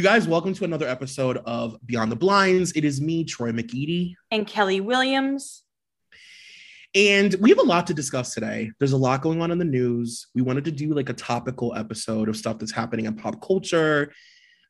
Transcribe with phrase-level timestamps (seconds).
[0.00, 2.72] You guys, welcome to another episode of Beyond the Blinds.
[2.72, 4.14] It is me, Troy McEady.
[4.30, 5.62] And Kelli Williams.
[6.94, 8.70] And we have a lot to discuss today.
[8.78, 10.28] There's a lot going on in the news.
[10.34, 14.14] We wanted to do like a topical episode of stuff that's happening in pop culture.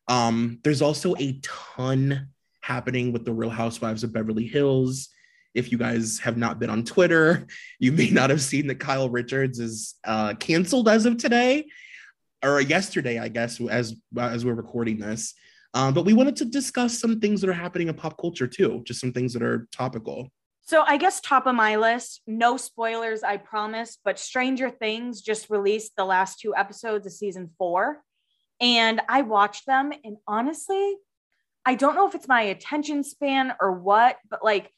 [0.08, 5.10] Um, there's also a ton happening with the Real Housewives of Beverly Hills.
[5.54, 7.46] If you guys have not been on Twitter,
[7.78, 11.66] you may not have seen that Kyle Richards is uh, canceled as of today
[12.42, 15.34] or yesterday, I guess, as as we're recording this.
[15.74, 18.82] Um, but we wanted to discuss some things that are happening in pop culture too,
[18.84, 20.28] just some things that are topical.
[20.62, 25.50] So I guess top of my list, no spoilers, I promise, but Stranger Things just
[25.50, 28.02] released the last two episodes of season four.
[28.60, 30.96] And I watched them, and honestly,
[31.64, 34.70] I don't know if it's my attention span or what, but like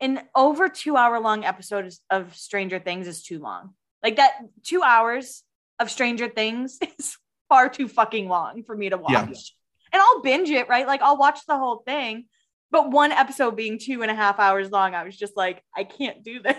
[0.00, 3.74] an over two hour long episode of Stranger Things is too long.
[4.02, 5.42] Like that two hours
[5.78, 7.16] of Stranger Things is
[7.48, 9.12] far too fucking long for me to watch.
[9.12, 9.92] Yeah.
[9.92, 10.86] And I'll binge it, right?
[10.86, 12.26] Like I'll watch the whole thing.
[12.70, 15.84] But one episode being two and a half hours long, I was just like, I
[15.84, 16.56] can't do this.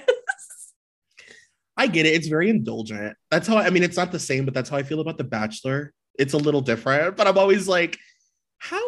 [1.77, 2.13] I get it.
[2.13, 3.15] It's very indulgent.
[3.31, 5.23] That's how I mean, it's not the same, but that's how I feel about The
[5.23, 5.93] Bachelor.
[6.17, 7.97] It's a little different, but I'm always like,
[8.57, 8.81] how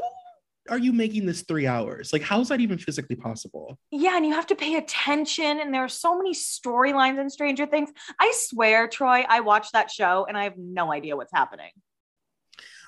[0.70, 2.14] are you making this three hours?
[2.14, 3.78] Like, how is that even physically possible?
[3.90, 5.60] Yeah, and you have to pay attention.
[5.60, 7.90] And there are so many storylines in Stranger Things.
[8.20, 11.72] I swear, Troy, I watched that show and I have no idea what's happening.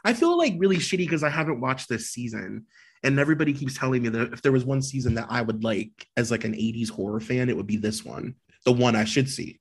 [0.05, 2.65] I feel like really shitty because I haven't watched this season.
[3.03, 6.07] And everybody keeps telling me that if there was one season that I would like
[6.15, 9.29] as like an 80s horror fan, it would be this one, the one I should
[9.29, 9.59] see.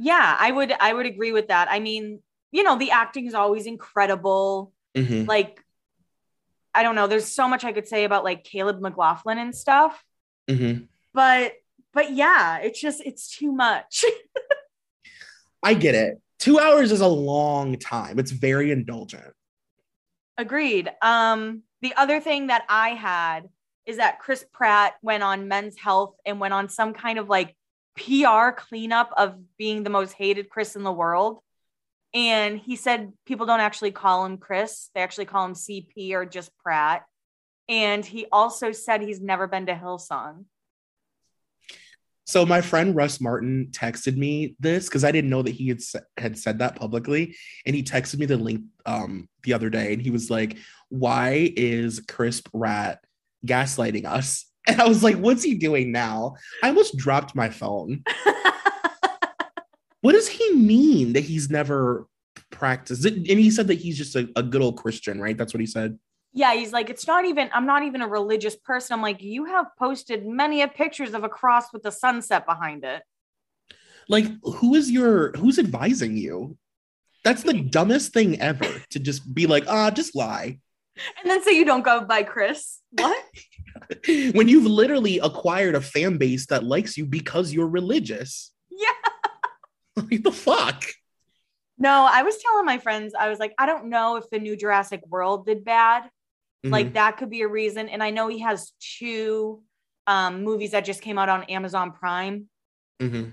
[0.00, 1.68] Yeah, I would I would agree with that.
[1.70, 4.72] I mean, you know, the acting is always incredible.
[4.96, 5.28] Mm-hmm.
[5.28, 5.62] Like
[6.74, 7.06] I don't know.
[7.06, 10.02] There's so much I could say about like Caleb McLaughlin and stuff.
[10.48, 10.84] Mm-hmm.
[11.12, 11.54] But
[11.92, 14.04] but yeah, it's just it's too much.
[15.62, 16.20] I get it.
[16.38, 18.18] Two hours is a long time.
[18.18, 19.34] It's very indulgent.
[20.38, 20.90] Agreed.
[21.02, 23.48] Um, the other thing that I had
[23.84, 27.54] is that Chris Pratt went on Men's Health and went on some kind of like
[27.96, 31.40] PR cleanup of being the most hated Chris in the world.
[32.12, 36.24] And he said people don't actually call him Chris, they actually call him CP or
[36.24, 37.04] just Pratt.
[37.68, 40.44] And he also said he's never been to Hillsong.
[42.30, 45.80] So my friend Russ Martin texted me this because I didn't know that he had
[46.16, 47.34] had said that publicly,
[47.66, 50.56] and he texted me the link um, the other day, and he was like,
[50.90, 53.02] "Why is Chris Pratt
[53.44, 58.04] gaslighting us?" And I was like, "What's he doing now?" I almost dropped my phone.
[60.00, 62.06] What does he mean that he's never
[62.50, 63.04] practiced?
[63.04, 65.36] And he said that he's just a, a good old Christian, right?
[65.36, 65.98] That's what he said.
[66.32, 68.94] Yeah, he's like, it's not even, I'm not even a religious person.
[68.94, 72.84] I'm like, you have posted many of pictures of a cross with the sunset behind
[72.84, 73.02] it.
[74.08, 76.56] Like, who is your, who's advising you?
[77.24, 80.58] That's the dumbest thing ever to just be like, ah, just lie.
[81.20, 82.80] And then say you don't go by Chris.
[82.92, 83.24] What?
[84.34, 88.52] when you've literally acquired a fan base that likes you because you're religious.
[90.08, 90.84] What the fuck?
[91.78, 94.56] No, I was telling my friends, I was like, I don't know if the new
[94.56, 96.04] Jurassic World did bad.
[96.04, 96.70] Mm-hmm.
[96.70, 97.88] Like that could be a reason.
[97.88, 99.62] And I know he has two
[100.06, 102.48] um, movies that just came out on Amazon Prime.
[103.00, 103.30] Mm-hmm.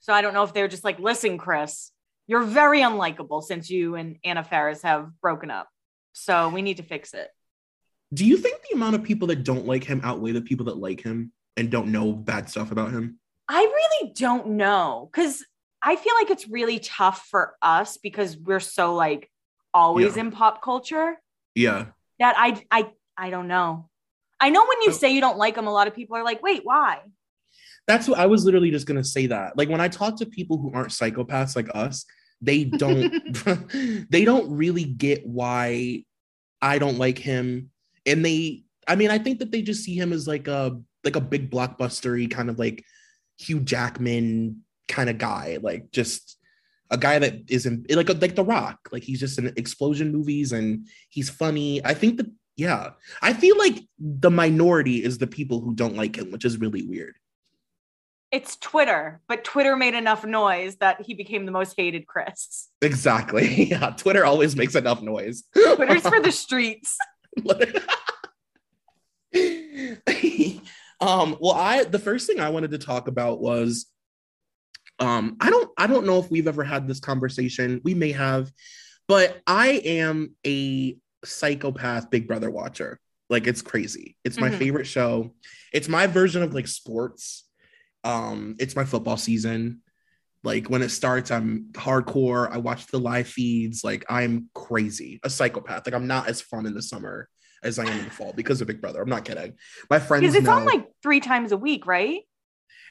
[0.00, 1.90] So I don't know if they're just like, listen, Chris,
[2.26, 5.68] you're very unlikable since you and Anna Faris have broken up.
[6.12, 7.28] So we need to fix it.
[8.12, 10.76] Do you think the amount of people that don't like him outweigh the people that
[10.76, 13.18] like him and don't know bad stuff about him?
[13.48, 15.44] I really don't know because
[15.82, 19.30] I feel like it's really tough for us because we're so like
[19.72, 20.22] always yeah.
[20.22, 21.16] in pop culture.
[21.54, 21.86] Yeah.
[22.18, 23.88] That I I I don't know.
[24.40, 24.94] I know when you oh.
[24.94, 27.00] say you don't like them, a lot of people are like, wait, why?
[27.86, 29.56] That's what I was literally just gonna say that.
[29.56, 32.04] Like when I talk to people who aren't psychopaths like us,
[32.40, 33.12] they don't
[34.10, 36.04] they don't really get why
[36.60, 37.70] I don't like him.
[38.04, 41.16] And they I mean, I think that they just see him as like a like
[41.16, 42.84] a big blockbustery kind of like
[43.38, 46.36] Hugh Jackman kind of guy, like just
[46.90, 48.88] a guy that isn't like like The Rock.
[48.92, 51.84] Like he's just in explosion movies and he's funny.
[51.84, 52.90] I think that yeah,
[53.22, 56.82] I feel like the minority is the people who don't like him, which is really
[56.82, 57.14] weird.
[58.30, 62.68] It's Twitter, but Twitter made enough noise that he became the most hated Chris.
[62.82, 63.64] Exactly.
[63.70, 65.44] Yeah, Twitter always makes enough noise.
[65.54, 66.98] Twitter's for the streets.
[71.00, 73.86] um, well, I the first thing I wanted to talk about was
[75.00, 77.80] um, I don't I don't know if we've ever had this conversation.
[77.82, 78.52] We may have,
[79.08, 83.00] but I am a psychopath Big Brother watcher.
[83.30, 84.16] Like it's crazy.
[84.24, 84.58] It's my mm-hmm.
[84.58, 85.34] favorite show.
[85.72, 87.44] It's my version of like sports.
[88.04, 89.80] Um, it's my football season.
[90.42, 92.50] Like when it starts, I'm hardcore.
[92.50, 93.82] I watch the live feeds.
[93.84, 95.86] Like I'm crazy, a psychopath.
[95.86, 97.28] Like I'm not as fun in the summer
[97.62, 99.02] as I am in the fall because of Big Brother.
[99.02, 99.54] I'm not kidding.
[99.88, 102.20] My friends Because it's know- on like three times a week, right?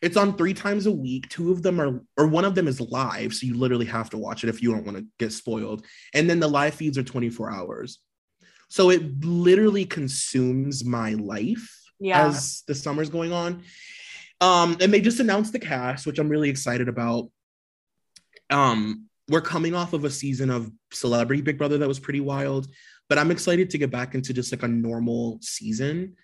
[0.01, 1.27] It's on three times a week.
[1.29, 3.33] Two of them are, or one of them is live.
[3.33, 5.85] So you literally have to watch it if you don't want to get spoiled.
[6.13, 7.99] And then the live feeds are 24 hours.
[8.69, 11.69] So it literally consumes my life
[11.99, 12.27] Yeah.
[12.27, 13.63] as the summer's going on.
[14.41, 17.29] Um, and they just announced the cast, which I'm really excited about.
[18.49, 22.67] Um, we're coming off of a season of Celebrity Big Brother that was pretty wild,
[23.09, 26.15] but I'm excited to get back into just like a normal season.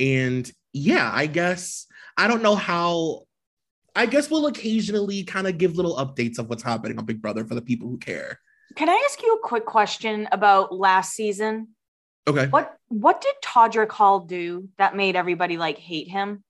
[0.00, 1.86] And yeah, I guess
[2.16, 3.26] I don't know how.
[3.94, 7.44] I guess we'll occasionally kind of give little updates of what's happening on Big Brother
[7.44, 8.38] for the people who care.
[8.76, 11.68] Can I ask you a quick question about last season?
[12.28, 12.46] Okay.
[12.46, 16.44] What what did Todrick Hall do that made everybody like hate him?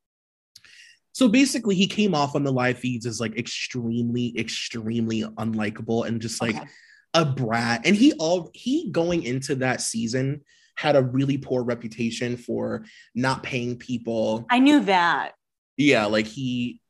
[1.13, 6.21] So basically, he came off on the live feeds as like extremely, extremely unlikable and
[6.21, 6.67] just like Okay.
[7.15, 7.83] a brat.
[7.85, 10.43] And he all he going into that season
[10.81, 14.47] had a really poor reputation for not paying people.
[14.49, 15.33] I knew that.
[15.77, 16.81] Yeah, like he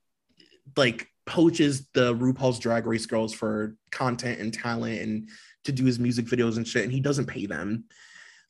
[0.77, 5.29] like poaches the RuPaul's Drag Race girls for content and talent and
[5.65, 7.85] to do his music videos and shit, and he doesn't pay them.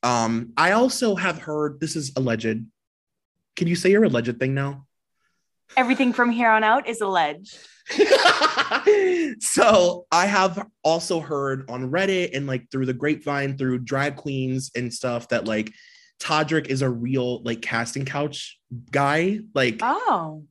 [0.03, 2.67] Um, I also have heard this is alleged.
[3.57, 4.87] Can you say your alleged thing now?
[5.77, 7.59] Everything from here on out is alleged.
[9.41, 14.71] so I have also heard on Reddit and like through the grapevine, through drag queens
[14.77, 15.73] and stuff that like
[16.21, 18.59] Todrick is a real like casting couch
[18.91, 19.41] guy.
[19.55, 20.45] Like Oh.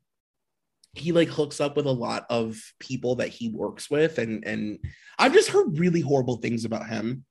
[0.94, 4.80] he like hooks up with a lot of people that he works with, and and
[5.18, 7.24] I've just heard really horrible things about him.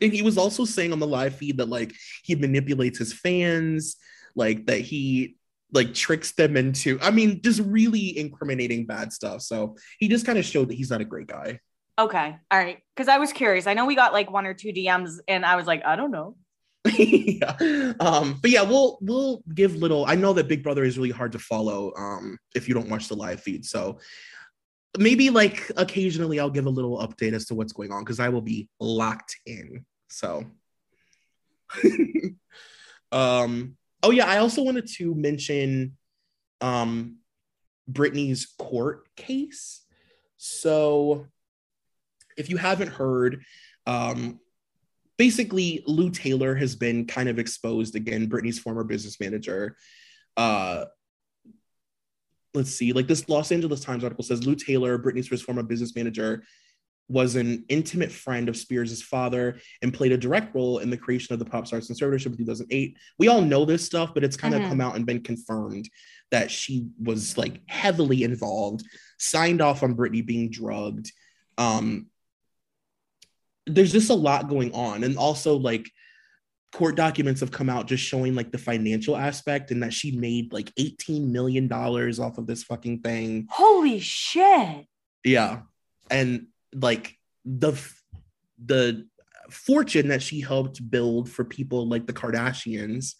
[0.00, 1.92] And he was also saying on the live feed that like
[2.22, 3.96] he manipulates his fans,
[4.36, 5.36] like that he
[5.72, 10.38] like tricks them into i mean just really incriminating bad stuff so he just kind
[10.38, 11.58] of showed that he's not a great guy
[11.98, 12.36] Okay.
[12.50, 12.78] All right.
[12.94, 13.66] Because I was curious.
[13.66, 16.12] I know we got like one or two DMs and I was like, I don't
[16.12, 16.36] know.
[16.96, 17.56] yeah
[17.98, 21.32] um but yeah we'll we'll give little i know that big brother is really hard
[21.32, 23.98] to follow um if you don't watch the live feed so
[24.96, 28.28] maybe like occasionally i'll give a little update as to what's going on because i
[28.28, 30.44] will be locked in so
[33.12, 35.96] um oh yeah i also wanted to mention
[36.60, 37.16] um
[37.90, 39.82] Britney's court case
[40.36, 41.26] so
[42.36, 43.42] if you haven't heard
[43.86, 44.38] um
[45.18, 49.76] basically Lou Taylor has been kind of exposed again, Britney's former business manager.
[50.36, 50.86] Uh
[52.54, 56.44] let's see, like this Los Angeles Times article says Lou Taylor, first former business manager,
[57.08, 61.32] was an intimate friend of Spears' father and played a direct role in the creation
[61.32, 62.96] of the pop star's conservatorship in 2008.
[63.18, 64.68] We all know this stuff, but it's kind of Mhm.
[64.68, 65.88] come out and been confirmed
[66.30, 68.84] that she was like heavily involved,
[69.18, 71.10] signed off on Britney being drugged.
[71.56, 72.08] Um,
[73.66, 75.90] there's just a lot going on and also like
[76.72, 80.52] court documents have come out just showing like the financial aspect and that she made
[80.52, 84.86] like 18 million dollars off of this fucking thing Holy shit.
[85.24, 85.62] yeah
[86.10, 87.72] and like the
[88.64, 89.06] the
[89.50, 93.14] fortune that she helped build for people like the kardashians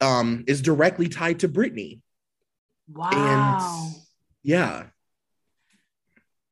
[0.00, 2.00] um is directly tied to Britney
[2.92, 3.10] Wow.
[3.12, 3.94] and
[4.42, 4.86] yeah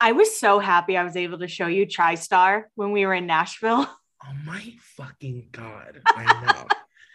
[0.02, 3.26] I was so happy I was able to show you TriStar when we were in
[3.26, 3.86] Nashville.
[4.24, 6.66] oh my fucking god i know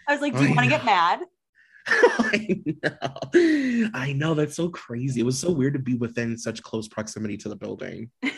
[0.08, 1.22] I was like, do you want to get mad?
[1.88, 3.90] I know.
[3.94, 4.34] I know.
[4.34, 5.22] That's so crazy.
[5.22, 8.12] It was so weird to be within such close proximity to the building.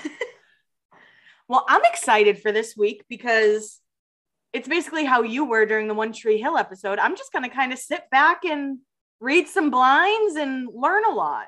[1.50, 3.80] Well, I'm excited for this week because
[4.52, 7.00] it's basically how you were during the One Tree Hill episode.
[7.00, 8.80] I'm just going to kind of sit back and
[9.22, 11.48] read some blinds and learn a lot.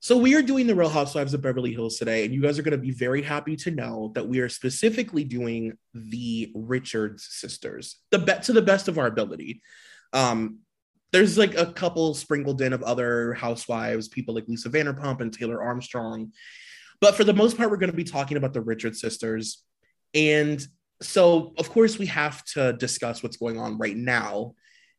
[0.00, 2.62] So we are doing the Real Housewives of Beverly Hills today, and you guys are
[2.62, 7.96] going to be very happy to know that we are specifically doing the Richards sisters,
[8.10, 9.60] the bet to the best of our ability.
[10.12, 10.60] Um,
[11.12, 15.62] there's like a couple sprinkled in of other housewives, people like Lisa Vanderpump and Taylor
[15.62, 16.32] Armstrong,
[17.00, 19.62] but for the most part, we're going to be talking about the Richards sisters.
[20.14, 20.60] And
[21.00, 24.54] so, of course, we have to discuss what's going on right now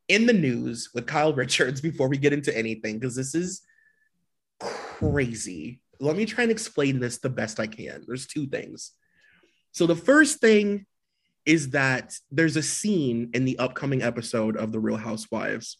[0.07, 3.61] in the news with Kyle Richards before we get into anything, because this is
[4.59, 5.81] crazy.
[5.99, 8.03] Let me try and explain this the best I can.
[8.07, 8.93] There's two things.
[9.71, 10.85] So the first thing
[11.49, 15.79] is that there's a scene in the upcoming episode of The Real Housewives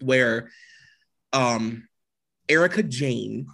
[0.00, 0.48] where
[1.34, 1.86] um
[2.48, 3.46] Erika Jayne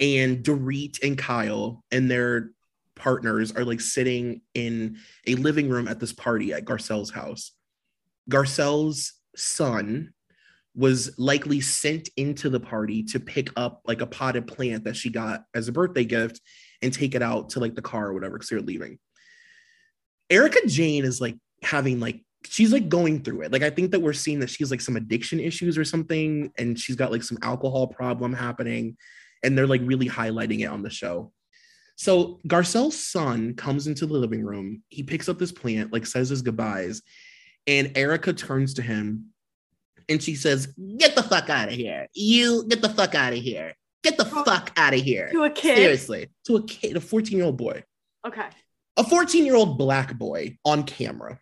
[0.00, 2.48] and Dorit and Kyle and their
[2.96, 4.96] partners are like sitting in
[5.26, 7.52] a living room at this party at Garcelle's house.
[8.30, 10.14] Garcelle's son
[10.74, 15.10] was likely sent into the party to pick up like a potted plant that she
[15.10, 16.40] got as a birthday gift
[16.80, 18.98] and take it out to like the car or whatever because they're leaving.
[20.30, 23.52] Erika Jayne is like having like she's like going through it.
[23.52, 26.78] Like I think that we're seeing that she's like some addiction issues or something, and
[26.78, 28.96] she's got like some alcohol problem happening,
[29.42, 31.32] and they're like really highlighting it on the show.
[31.96, 34.82] So Garcelle's son comes into the living room.
[34.88, 37.02] He picks up this plant, like says his goodbyes,
[37.66, 39.32] and Erika turns to him
[40.08, 42.06] and she says, Get the fuck out of here.
[42.14, 43.74] You get the fuck out of here.
[44.02, 45.30] Get the oh, fuck out of here.
[45.32, 45.76] To a kid.
[45.76, 46.28] Seriously.
[46.46, 47.84] To a kid, a 14 year old boy.
[48.26, 48.46] Okay.
[48.96, 51.40] A 14 year old black boy on camera.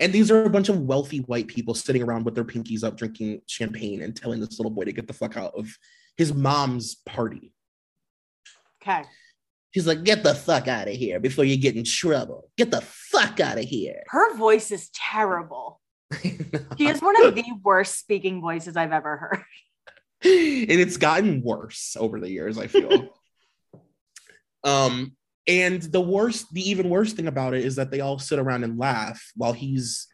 [0.00, 2.96] And these are a bunch of wealthy white people sitting around with their pinkies up
[2.96, 5.68] drinking champagne and telling this little boy to get the fuck out of
[6.16, 7.52] his mom's party.
[8.82, 9.04] Okay.
[9.72, 12.50] She's like, get the fuck out of here before you get in trouble.
[12.58, 14.02] Get the fuck out of here.
[14.08, 15.80] Her voice is terrible.
[16.76, 19.44] She is one of the worst speaking voices I've ever heard.
[20.24, 23.08] and it's gotten worse over the years, I feel.
[24.64, 25.16] um,
[25.46, 28.64] and the worst, the even worst thing about it is that they all sit around
[28.64, 30.06] and laugh while he's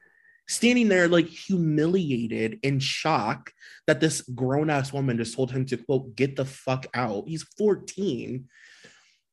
[0.48, 3.52] standing there like humiliated in shock
[3.86, 7.24] that this grown-ass woman just told him to quote get the fuck out.
[7.26, 8.48] He's 14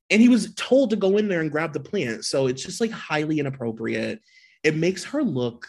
[0.10, 2.26] and he was told to go in there and grab the plant.
[2.26, 4.20] So it's just like highly inappropriate.
[4.64, 5.68] It makes her look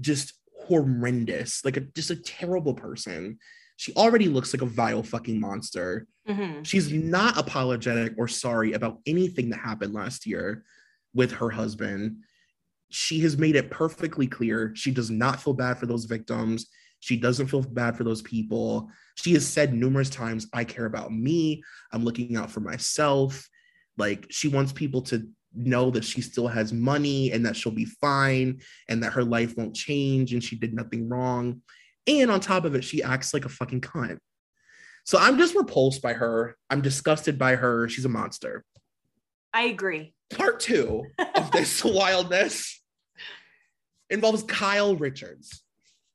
[0.00, 0.34] just
[0.66, 3.38] horrendous, like a just a terrible person.
[3.80, 6.06] She already looks like a vile fucking monster.
[6.28, 6.66] Mhm.
[6.66, 10.64] She's not apologetic or sorry about anything that happened last year
[11.14, 12.18] with her husband.
[12.90, 16.66] She has made it perfectly clear she does not feel bad for those victims.
[16.98, 18.90] She doesn't feel bad for those people.
[19.14, 21.62] She has said numerous times, I care about me.
[21.90, 23.48] I'm looking out for myself.
[23.96, 27.86] Like she wants people to know that she still has money and that she'll be
[27.86, 28.60] fine
[28.90, 31.62] and that her life won't change and she did nothing wrong.
[32.06, 34.18] And on top of it, she acts like a fucking cunt.
[35.04, 36.56] So I'm just repulsed by her.
[36.68, 37.88] I'm disgusted by her.
[37.88, 38.64] She's a monster.
[39.52, 40.14] I agree.
[40.32, 41.04] Part two
[41.34, 42.80] of this wildness
[44.08, 45.62] involves Kyle Richards.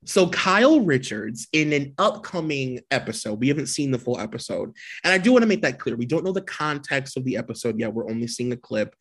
[0.05, 4.71] So Kyle Richards in an upcoming episode, we haven't seen the full episode,
[5.03, 5.95] and I do want to make that clear.
[5.95, 7.93] We don't know the context of the episode yet.
[7.93, 8.95] We're only seeing a clip,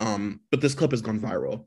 [0.00, 1.66] um, but this clip has gone viral.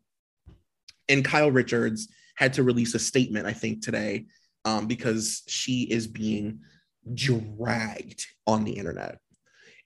[1.08, 4.26] And Kyle Richards had to release a statement, I think, today,
[4.66, 6.60] um, because she is being
[7.14, 9.20] dragged on the internet.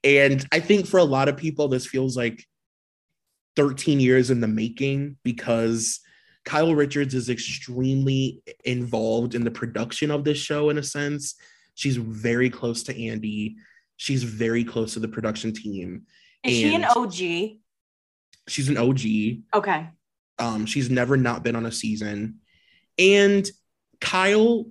[0.03, 2.43] And I think for a lot of people, this feels like
[3.55, 5.99] 13 years in the making because
[6.43, 11.35] Kyle Richards is extremely involved in the production of this show in a sense.
[11.73, 13.55] She's very close to Andy.
[13.97, 16.03] She's very close to the production team.
[16.43, 17.57] Is she an OG?
[18.47, 19.01] She's an OG.
[19.55, 19.89] Okay.
[20.37, 22.39] Um, she's never not been on a season.
[22.99, 23.49] And
[23.99, 24.65] Kyle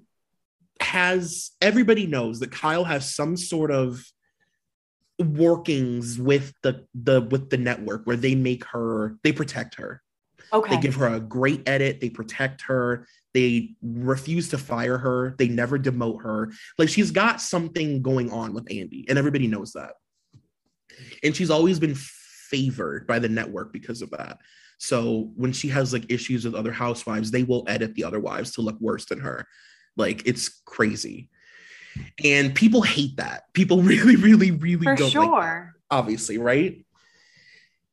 [0.80, 4.04] has everybody knows that Kyle has some sort of
[5.18, 10.02] workings with the the with the network where they make her they protect her.
[10.52, 10.76] Okay.
[10.76, 12.00] They give her a great edit.
[12.00, 13.06] They protect her.
[13.32, 15.34] They refuse to fire her.
[15.38, 16.52] They never demote her.
[16.78, 19.94] Like she's got something going on with Andy, and everybody knows that.
[21.22, 24.38] And she's always been favored by the network because of that.
[24.78, 28.52] So when she has like issues with other housewives, they will edit the other wives
[28.52, 29.46] to look worse than her.
[29.96, 31.30] Like it's crazy.
[32.24, 33.52] And people hate that.
[33.52, 35.26] People really, really, really For don't sure.
[35.26, 36.84] like that, obviously, right?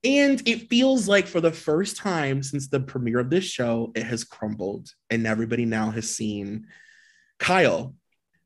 [0.04, 4.04] And it feels like for the first time since the premiere of this show, it
[4.04, 4.90] has crumbled.
[5.12, 6.66] And everybody now has seen
[7.38, 7.94] Kyle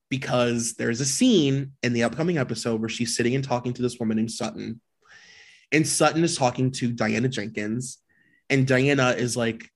[0.10, 4.00] because there's a scene in the upcoming episode where she's sitting and talking to this
[4.00, 4.82] woman named Sutton.
[5.72, 8.00] And Sutton is talking to Diana Jenkins.
[8.50, 9.70] And Diana is like,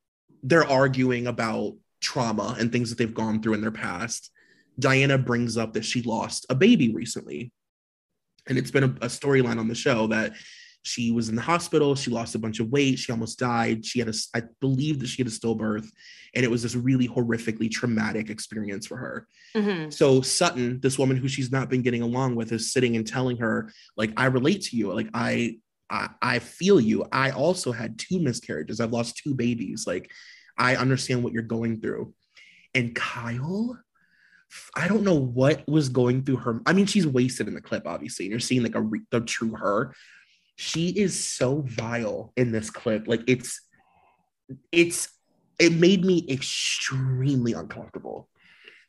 [0.43, 4.31] they're arguing about trauma and things that they've gone through in their past.
[4.77, 7.51] Diana brings up that she lost a baby recently.
[8.47, 10.33] And it's been a, a storyline on the show that
[10.83, 11.93] she was in the hospital.
[11.93, 12.97] She lost a bunch of weight.
[12.99, 13.85] She almost died.
[13.85, 15.89] She had a, I believe that she had a stillbirth.
[16.33, 19.27] And it was this really horrifically traumatic experience for her.
[19.55, 19.91] Mhm.
[19.91, 23.37] So Sutton, this woman who she's not been getting along with, is sitting and telling
[23.37, 24.93] her, like, I relate to you.
[24.93, 25.57] Like, I,
[25.89, 27.05] I, feel you.
[27.11, 28.79] I also had two miscarriages.
[28.79, 29.85] I've lost two babies.
[29.87, 30.11] Like,
[30.57, 32.13] I understand what you're going through.
[32.75, 33.77] And Kyle,
[34.75, 36.61] I don't know what was going through her.
[36.65, 39.21] I mean, she's wasted in the clip, obviously, and you're seeing like a re- the
[39.21, 39.95] true her.
[40.57, 43.07] She is so vile in this clip.
[43.07, 43.61] Like, it's,
[44.71, 45.09] it's,
[45.59, 48.29] it made me extremely uncomfortable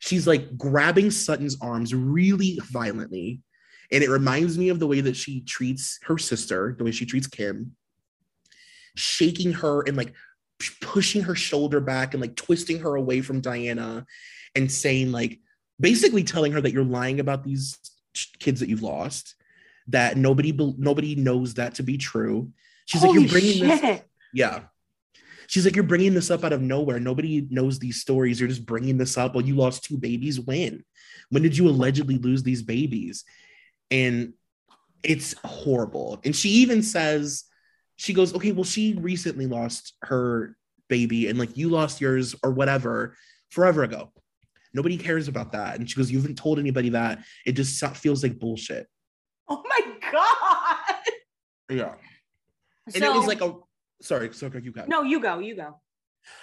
[0.01, 3.41] she's like grabbing Sutton's arms really violently.
[3.91, 7.05] And it reminds me of the way that she treats her sister, the way she
[7.05, 7.75] treats Kim,
[8.95, 10.13] shaking her and like
[10.81, 14.05] pushing her shoulder back and like twisting her away from Diana.
[14.55, 15.39] and saying like
[15.79, 17.77] basically telling her that you're lying about these
[18.39, 19.35] kids that you've lost
[19.87, 22.51] that nobody nobody knows that to be true.
[22.85, 23.81] She's Holy like you're bringing shit.
[23.81, 24.01] this
[24.33, 24.63] yeah.
[25.47, 26.99] She's like you're bringing this up out of nowhere.
[26.99, 28.39] Nobody knows these stories.
[28.39, 29.35] You're just bringing this up.
[29.35, 30.39] Well you lost two babies.
[30.39, 30.83] When?
[31.29, 33.23] When did you allegedly lose these babies
[33.91, 34.33] and
[35.03, 36.19] it's horrible.
[36.23, 37.43] And she even says
[37.97, 40.55] she goes okay well she recently lost her
[40.89, 43.15] baby and like you lost yours or whatever
[43.49, 44.11] forever ago.
[44.73, 45.77] Nobody cares about that.
[45.77, 47.19] And she goes you haven't told anybody that.
[47.45, 48.87] It just feels like bullshit.
[49.49, 49.81] Oh my
[50.11, 50.95] god.
[51.69, 51.93] Yeah.
[52.87, 53.55] And so, it was like a
[54.01, 54.85] sorry so you go.
[54.87, 55.79] No you go you go.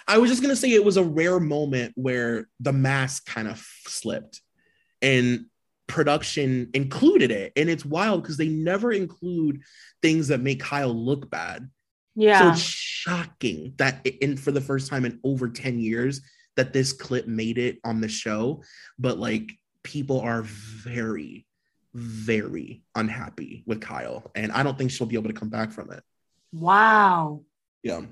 [0.07, 3.67] I was just gonna say it was a rare moment where the mask kind of
[3.87, 4.40] slipped
[5.00, 5.47] and
[5.88, 9.61] production included it and it's wild because they never include
[10.02, 11.68] things that make kyle look bad
[12.18, 12.40] yeah.
[12.40, 16.21] So it's shocking that in for the first time in over 10 years
[16.57, 18.64] that this clip made it on the show,
[18.99, 19.52] but like
[19.85, 21.47] people are very
[21.95, 25.90] very unhappy with Kyle and I don't think she'll be able to come back from
[25.92, 26.02] it.
[26.52, 27.42] Wow.
[27.83, 28.02] Yeah.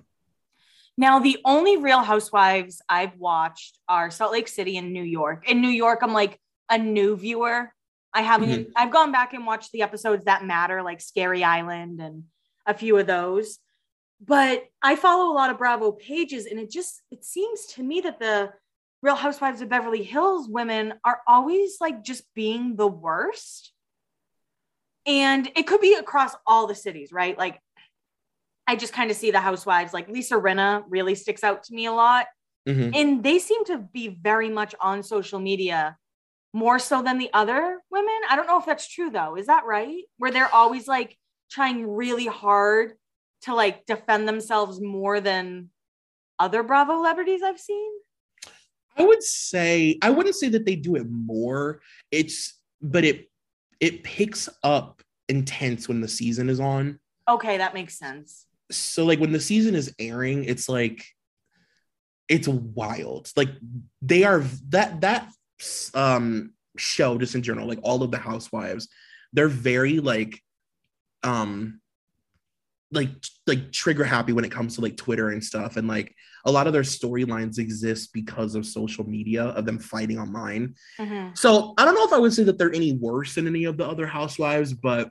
[0.97, 5.49] Now the only Real Housewives I've watched are Salt Lake City and New York.
[5.49, 7.73] In New York I'm like a new viewer.
[8.12, 8.70] I haven't mm-hmm.
[8.76, 12.25] I've gone back and watched the episodes that matter like Scary Island and
[12.66, 13.58] a few of those
[14.25, 18.00] but I follow a lot of Bravo pages, and it just it seems to me
[18.02, 18.52] that the
[19.02, 23.73] Real Housewives of Beverly Hills women are always like just being the worst.
[25.04, 27.37] And it could be across all the cities, right?
[27.38, 27.61] Like
[28.66, 31.87] I just kind of see the housewives, like Lisa Rinna really sticks out to me
[31.87, 32.26] a lot.
[32.66, 32.90] Mm-hmm.
[32.94, 35.96] And they seem to be very much on social media
[36.56, 38.20] more so than the other women.
[38.30, 39.36] I don't know if that's true though.
[39.36, 40.04] Is that right?
[40.16, 41.19] Where they're always like
[41.50, 42.95] trying really hard
[43.42, 45.69] to like defend themselves more than
[46.38, 47.90] other Bravo celebrities I've seen?
[48.97, 51.82] I would say I wouldn't say that they do it more.
[52.10, 53.30] It's but it
[53.78, 56.99] it picks up intense when the season is on.
[57.28, 58.47] Okay, that makes sense.
[58.71, 61.04] So like when the season is airing, it's like
[62.30, 63.30] it's wild.
[63.36, 63.50] Like
[64.00, 65.28] they are that that
[65.95, 68.88] um show just in general, like all of the housewives,
[69.32, 70.40] they're very like
[71.23, 71.80] um
[72.92, 73.10] like
[73.47, 75.76] like trigger happy when it comes to like Twitter and stuff.
[75.76, 76.14] And like
[76.45, 80.75] a lot of their storylines exist because of social media of them fighting online.
[80.99, 81.34] Mm-hmm.
[81.34, 83.76] So I don't know if I would say that they're any worse than any of
[83.76, 85.10] the other housewives, but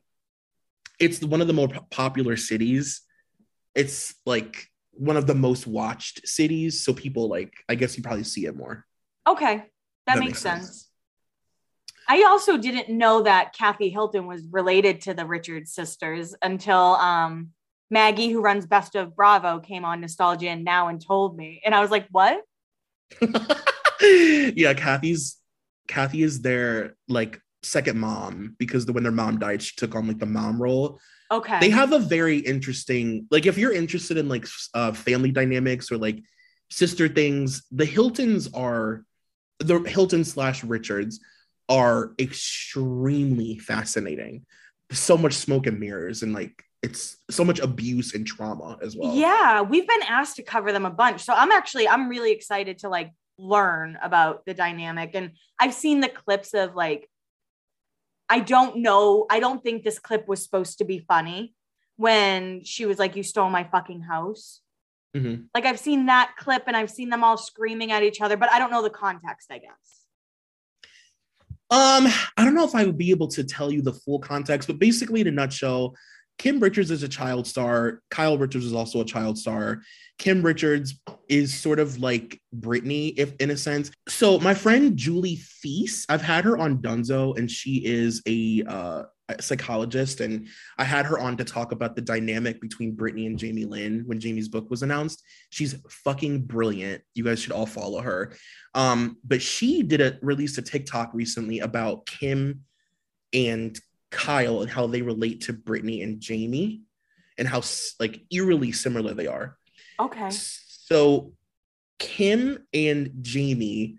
[0.99, 3.01] it's one of the more popular cities.
[3.73, 6.81] It's like one of the most watched cities.
[6.81, 8.85] So people like, I guess you probably see it more.
[9.27, 9.65] Okay.
[10.07, 10.65] That, that makes, makes sense.
[10.65, 10.89] sense.
[12.07, 17.49] I also didn't know that Kathy Hilton was related to the Richards sisters until um,
[17.89, 21.73] Maggie, who runs Best of Bravo, came on Nostalgia and Now and told me, and
[21.73, 22.41] I was like, "What?"
[24.01, 25.37] yeah, Kathy's
[25.87, 30.07] Kathy is their like second mom because the, when their mom died, she took on
[30.07, 30.99] like the mom role.
[31.31, 31.59] Okay.
[31.59, 35.97] They have a very interesting like if you're interested in like uh, family dynamics or
[35.97, 36.21] like
[36.69, 39.03] sister things, the Hiltons are
[39.59, 41.19] the Hilton slash Richards
[41.69, 44.45] are extremely fascinating.
[44.91, 49.15] So much smoke and mirrors and like it's so much abuse and trauma as well.
[49.15, 51.23] Yeah, we've been asked to cover them a bunch.
[51.23, 55.99] So I'm actually I'm really excited to like learn about the dynamic and I've seen
[55.99, 57.09] the clips of like
[58.29, 61.53] I don't know, I don't think this clip was supposed to be funny
[61.97, 64.61] when she was like you stole my fucking house.
[65.15, 65.43] Mm-hmm.
[65.53, 68.51] Like I've seen that clip and I've seen them all screaming at each other, but
[68.51, 70.01] I don't know the context, I guess.
[71.71, 74.67] Um, I don't know if I would be able to tell you the full context,
[74.67, 75.95] but basically, in a nutshell,
[76.37, 78.01] Kim Richards is a child star.
[78.11, 79.81] Kyle Richards is also a child star.
[80.19, 83.89] Kim Richards is sort of like Britney, if in a sense.
[84.07, 89.03] So my friend Julie Feast, I've had her on Dunzo, and she is a, uh,
[89.03, 89.07] a
[89.39, 93.65] psychologist, and I had her on to talk about the dynamic between Britney and Jamie
[93.65, 95.23] Lynn when Jamie's book was announced.
[95.49, 97.01] She's fucking brilliant.
[97.13, 98.35] You guys should all follow her.
[98.73, 102.61] Um, but she did a released a TikTok recently about Kim
[103.33, 103.79] and
[104.11, 106.81] Kyle and how they relate to Britney and Jamie
[107.37, 107.61] and how
[107.99, 109.57] like eerily similar they are.
[109.99, 110.29] Okay.
[110.29, 111.33] So
[111.99, 113.97] Kim and Jamie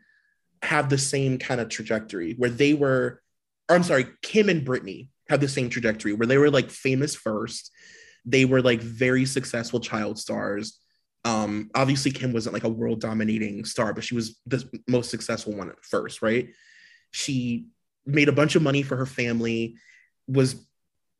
[0.62, 3.22] have the same kind of trajectory where they were,
[3.68, 7.70] I'm sorry, Kim and Britney have the same trajectory where they were like famous first.
[8.24, 10.80] They were like very successful child stars.
[11.24, 15.56] Um, obviously, Kim wasn't like a world dominating star, but she was the most successful
[15.56, 16.48] one at first, right?
[17.10, 17.66] She
[18.04, 19.76] made a bunch of money for her family
[20.28, 20.66] was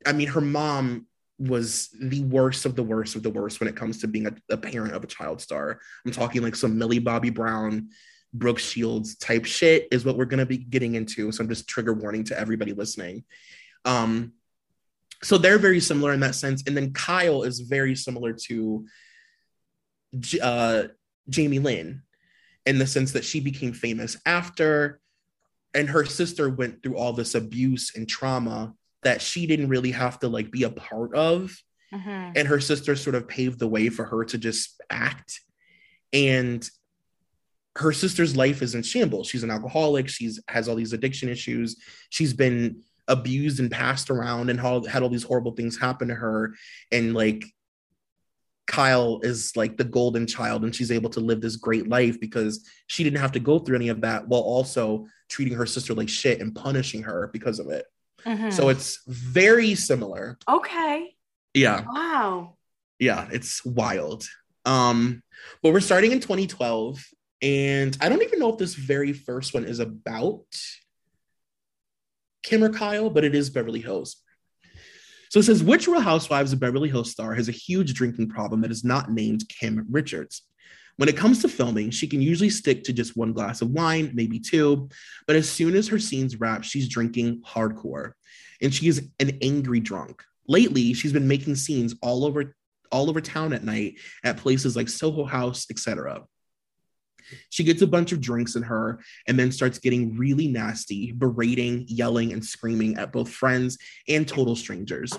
[0.05, 1.07] I mean, her mom
[1.39, 4.33] was the worst of the worst of the worst when it comes to being a,
[4.49, 5.79] a, parent of a child star.
[6.05, 7.89] I'm talking like some Millie Bobby Brown
[8.33, 11.31] Brooke Shields type shit is what we're going to be getting into.
[11.31, 13.23] So I'm just trigger warning to everybody listening.
[13.87, 14.33] Um,
[15.23, 16.63] so they're very similar in that sense.
[16.67, 18.85] And then Kyle is very similar to
[20.41, 20.83] uh,
[21.29, 22.03] Jamie Lynn
[22.65, 24.99] in the sense that she became famous after,
[25.73, 28.73] and her sister went through all this abuse and trauma
[29.03, 31.55] that she didn't really have to like be a part of.
[31.93, 32.31] Mm-hmm.
[32.35, 35.39] And her sister sort of paved the way for her to just act.
[36.11, 36.67] And
[37.77, 39.27] her sister's life is in shambles.
[39.27, 40.09] She's an alcoholic.
[40.09, 41.77] She's has all these addiction issues.
[42.09, 46.53] She's been abused and passed around and had all these horrible things happen to her.
[46.91, 47.45] And like
[48.67, 52.67] Kyle is like the golden child and she's able to live this great life because
[52.87, 56.09] she didn't have to go through any of that while also treating her sister like
[56.09, 57.85] shit and punishing her because of it.
[58.25, 58.49] Mm-hmm.
[58.49, 60.37] So it's very similar.
[60.49, 61.15] Okay.
[61.53, 61.85] Yeah.
[61.87, 62.57] Wow.
[62.99, 64.27] Yeah, it's wild.
[64.65, 65.23] Um,
[65.63, 67.03] but we're starting in 2012,
[67.41, 70.45] and I don't even know if this very first one is about
[72.47, 74.23] Kim or Kyle, but it is Beverly Hills.
[75.29, 78.61] So it says, which Real Housewives of Beverly Hills star has a huge drinking problem
[78.61, 80.43] that is not named Kim Richards?
[80.95, 84.11] When it comes to filming, she can usually stick to just one glass of wine,
[84.13, 84.87] maybe two,
[85.27, 88.13] but as soon as her scenes wrap, she's drinking hardcore.
[88.61, 90.23] And she is an angry drunk.
[90.47, 92.55] Lately, she's been making scenes all over
[92.93, 96.23] all over town at night at places like Soho House, etc.
[97.49, 101.85] She gets a bunch of drinks in her and then starts getting really nasty, berating,
[101.87, 105.17] yelling, and screaming at both friends and total strangers.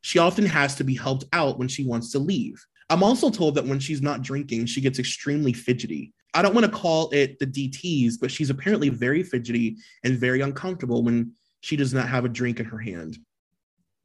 [0.00, 2.64] She often has to be helped out when she wants to leave.
[2.90, 6.12] I'm also told that when she's not drinking, she gets extremely fidgety.
[6.34, 10.40] I don't want to call it the DTs, but she's apparently very fidgety and very
[10.40, 13.18] uncomfortable when she does not have a drink in her hand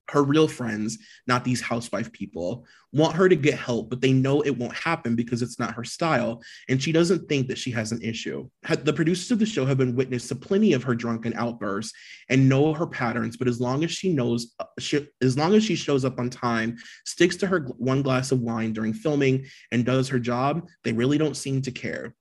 [0.10, 4.42] her real friends, not these housewife people, want her to get help, but they know
[4.42, 6.42] it won't happen because it's not her style.
[6.70, 8.50] And she doesn't think that she has an issue.
[8.70, 11.94] The producers of the show have been witness to plenty of her drunken outbursts
[12.30, 13.38] and know her patterns.
[13.38, 16.30] But as long as she knows, uh, she, as long as she shows up on
[16.30, 20.94] time, sticks to her one glass of wine during filming, and does her job, they
[20.94, 22.14] really don't seem to care.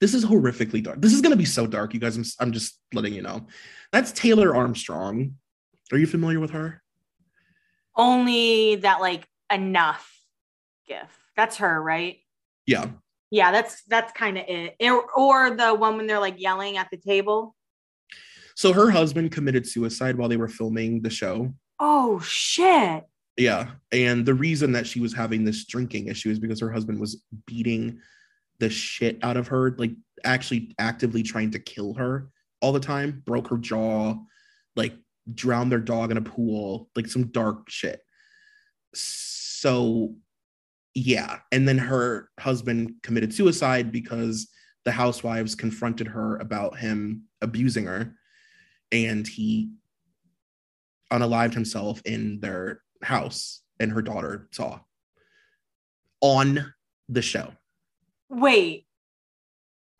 [0.00, 1.00] This is horrifically dark.
[1.00, 2.16] This is going to be so dark, you guys.
[2.16, 3.46] I'm, I'm just letting you know.
[3.92, 5.36] That's Taylor Armstrong
[5.96, 6.82] are you familiar with her?
[7.96, 10.10] Only that like enough
[10.86, 11.08] gif.
[11.36, 12.18] That's her, right?
[12.66, 12.88] Yeah.
[13.30, 14.76] Yeah, that's that's kind of it.
[14.80, 17.54] Or, or the one when they're like yelling at the table.
[18.56, 21.54] So her husband committed suicide while they were filming the show.
[21.78, 23.04] Oh shit.
[23.36, 23.70] Yeah.
[23.90, 27.22] And the reason that she was having this drinking issue is because her husband was
[27.46, 28.00] beating
[28.58, 29.92] the shit out of her, like
[30.24, 32.28] actually actively trying to kill her
[32.60, 34.14] all the time, broke her jaw,
[34.76, 34.94] like
[35.34, 38.00] drown their dog in a pool, like some dark shit.
[38.94, 40.14] So,
[40.94, 41.38] yeah.
[41.52, 44.48] And then her husband committed suicide because
[44.84, 48.14] the housewives confronted her about him abusing her.
[48.92, 49.70] And he
[51.12, 54.80] unalived himself in their house, and her daughter saw
[56.20, 56.72] on
[57.08, 57.52] the show.
[58.28, 58.86] Wait.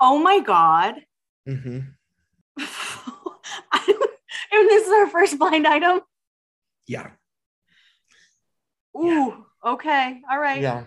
[0.01, 0.95] Oh my God.
[1.49, 1.81] Mm-hmm.
[4.53, 6.01] And this is our first blind item.
[6.87, 7.11] Yeah.
[8.97, 9.37] Ooh, yeah.
[9.65, 10.21] okay.
[10.29, 10.61] All right.
[10.61, 10.85] Yeah.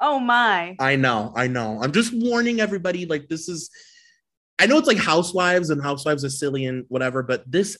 [0.00, 0.76] Oh my.
[0.78, 1.80] I know, I know.
[1.82, 3.70] I'm just warning everybody like this is
[4.58, 7.78] I know it's like housewives and housewives are silly and whatever, but this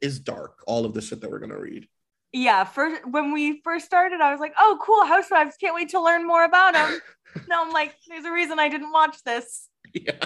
[0.00, 1.88] is dark, all of the shit that we're gonna read.
[2.32, 6.00] Yeah, first when we first started, I was like, oh cool, housewives, can't wait to
[6.00, 7.00] learn more about them.
[7.48, 9.68] now I'm like, there's a reason I didn't watch this.
[9.94, 10.24] Yeah.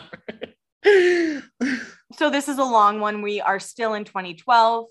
[2.17, 3.23] so this is a long one.
[3.23, 4.87] We are still in 2012.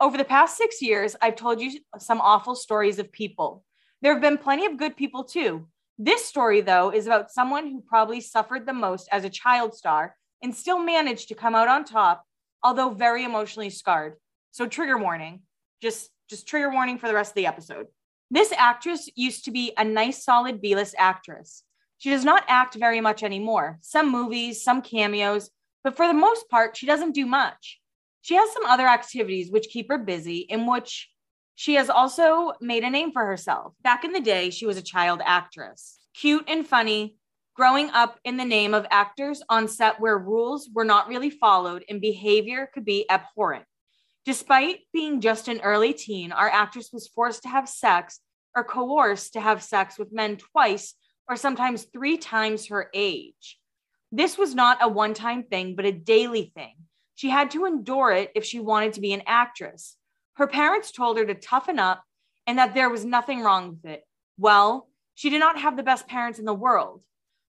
[0.00, 3.64] Over the past six years, I've told you some awful stories of people.
[4.02, 5.68] There have been plenty of good people too.
[5.98, 10.16] This story, though, is about someone who probably suffered the most as a child star
[10.42, 12.24] and still managed to come out on top,
[12.62, 14.14] although very emotionally scarred.
[14.50, 15.42] So, trigger warning.
[15.80, 17.86] Just, just trigger warning for the rest of the episode.
[18.30, 21.62] This actress used to be a nice, solid B list actress.
[21.98, 23.78] She does not act very much anymore.
[23.80, 25.50] Some movies, some cameos,
[25.82, 27.80] but for the most part, she doesn't do much.
[28.22, 31.10] She has some other activities which keep her busy, in which
[31.54, 33.74] she has also made a name for herself.
[33.82, 37.16] Back in the day, she was a child actress, cute and funny,
[37.54, 41.84] growing up in the name of actors on set where rules were not really followed
[41.88, 43.64] and behavior could be abhorrent.
[44.24, 48.20] Despite being just an early teen, our actress was forced to have sex
[48.56, 50.94] or coerced to have sex with men twice
[51.28, 53.58] or sometimes three times her age.
[54.12, 56.74] This was not a one time thing, but a daily thing.
[57.14, 59.96] She had to endure it if she wanted to be an actress.
[60.34, 62.02] Her parents told her to toughen up
[62.46, 64.04] and that there was nothing wrong with it.
[64.36, 67.02] Well, she did not have the best parents in the world.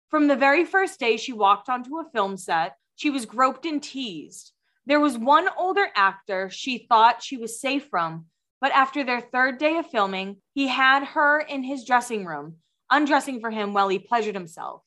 [0.09, 3.81] From the very first day she walked onto a film set, she was groped and
[3.81, 4.51] teased.
[4.85, 8.25] There was one older actor she thought she was safe from,
[8.59, 12.57] but after their third day of filming, he had her in his dressing room,
[12.91, 14.83] undressing for him while he pleasured himself.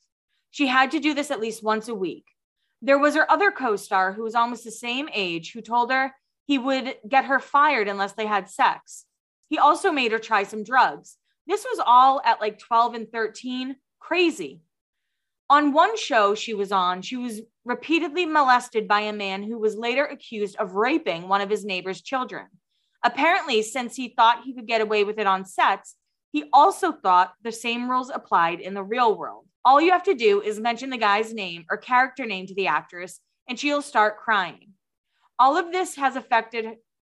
[0.51, 2.27] She had to do this at least once a week.
[2.81, 6.15] There was her other co star who was almost the same age who told her
[6.47, 9.07] he would get her fired unless they had sex.
[9.49, 11.17] He also made her try some drugs.
[11.47, 13.77] This was all at like 12 and 13.
[13.99, 14.61] Crazy.
[15.51, 19.77] On one show she was on, she was repeatedly molested by a man who was
[19.77, 22.47] later accused of raping one of his neighbor's children.
[23.03, 25.97] Apparently, since he thought he could get away with it on sets,
[26.35, 29.47] he also thought the same rules applied in the real world.
[29.65, 32.67] All you have to do is mention the guy's name or character name to the
[32.67, 34.71] actress, and she'll start crying.
[35.39, 36.67] All of this has affected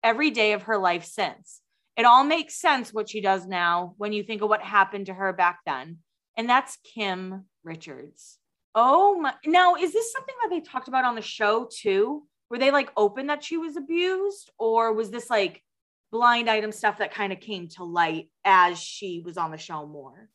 [0.02, 1.61] every day of her life since.
[1.98, 5.12] It all makes sense what she does now when you think of what happened to
[5.12, 5.98] her back then.
[6.38, 8.38] And that's Kim Richards.
[8.74, 9.35] Oh my.
[9.44, 12.22] Now, is this something that they talked about on the show too?
[12.48, 14.50] Were they like open that she was abused?
[14.59, 15.62] Or was this like
[16.11, 19.87] blind item stuff that kind of came to light as she was on the show
[19.87, 20.29] more?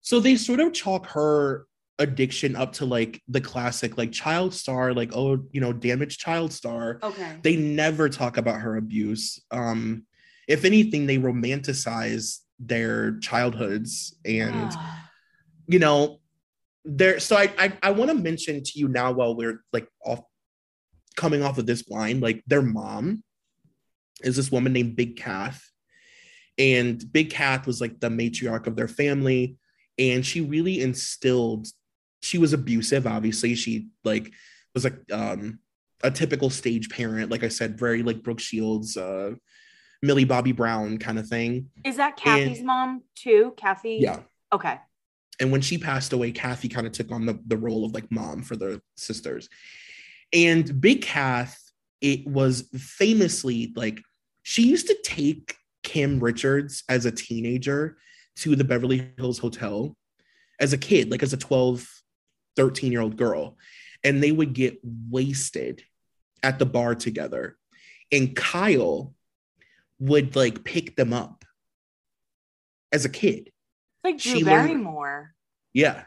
[0.00, 1.66] So they sort of chalk her
[1.98, 6.52] addiction up to like the classic like child star like oh you know damaged child
[6.52, 6.98] star.
[7.02, 7.36] Okay.
[7.42, 9.40] They never talk about her abuse.
[9.50, 10.06] Um
[10.48, 14.72] if anything they romanticize their childhoods and
[15.66, 16.20] you know
[16.84, 20.20] there so i i, I want to mention to you now while we're like off
[21.16, 23.22] coming off of this blind like their mom
[24.22, 25.62] is this woman named big kath.
[26.58, 29.56] And big kath was like the matriarch of their family.
[29.98, 31.66] And she really instilled
[32.22, 33.54] she was abusive obviously.
[33.54, 34.32] She like
[34.74, 35.58] was like um
[36.02, 39.32] a typical stage parent like i said very like brooke shields uh
[40.02, 41.70] millie bobby brown kind of thing.
[41.84, 43.52] Is that kathy's and, mom too?
[43.56, 43.98] Kathy?
[44.00, 44.20] Yeah.
[44.52, 44.78] Okay.
[45.38, 48.10] And when she passed away kathy kind of took on the, the role of like
[48.10, 49.48] mom for the sisters.
[50.32, 51.58] And big kath
[52.00, 54.00] it was famously like
[54.50, 57.96] she used to take kim richards as a teenager
[58.34, 59.96] to the beverly hills hotel
[60.58, 61.86] as a kid like as a 12
[62.56, 63.56] 13 year old girl
[64.02, 65.82] and they would get wasted
[66.42, 67.56] at the bar together
[68.10, 69.14] and kyle
[70.00, 71.44] would like pick them up
[72.92, 73.50] as a kid
[74.02, 75.06] like Drew she Barrymore.
[75.06, 75.28] Learned,
[75.74, 76.04] yeah.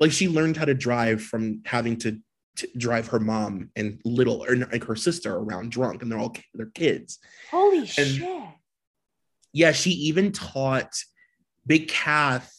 [0.00, 2.18] Like she learned how to drive from having to, to
[2.76, 6.66] drive her mom and little or like her sister around drunk and they're all they're
[6.66, 7.18] kids.
[7.50, 8.42] Holy and, shit.
[9.52, 10.92] Yeah, she even taught
[11.66, 12.52] Big Kath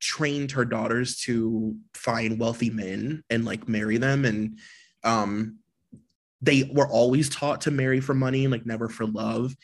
[0.00, 4.58] trained her daughters to find wealthy men and like marry them and
[5.04, 5.58] um
[6.42, 9.54] they were always taught to marry for money like never for love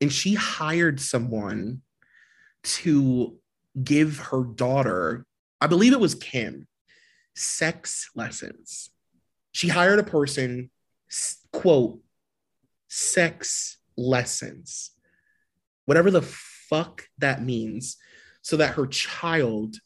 [0.00, 1.82] and she hired someone
[2.62, 3.36] to
[3.82, 5.26] give her daughter,
[5.60, 6.66] I believe it was Kim,
[7.34, 8.90] sex lessons.
[9.52, 10.70] She hired a person,
[11.52, 12.00] quote,
[12.88, 14.90] sex lessons,
[15.86, 17.96] whatever the fuck that means,
[18.42, 19.76] so that her child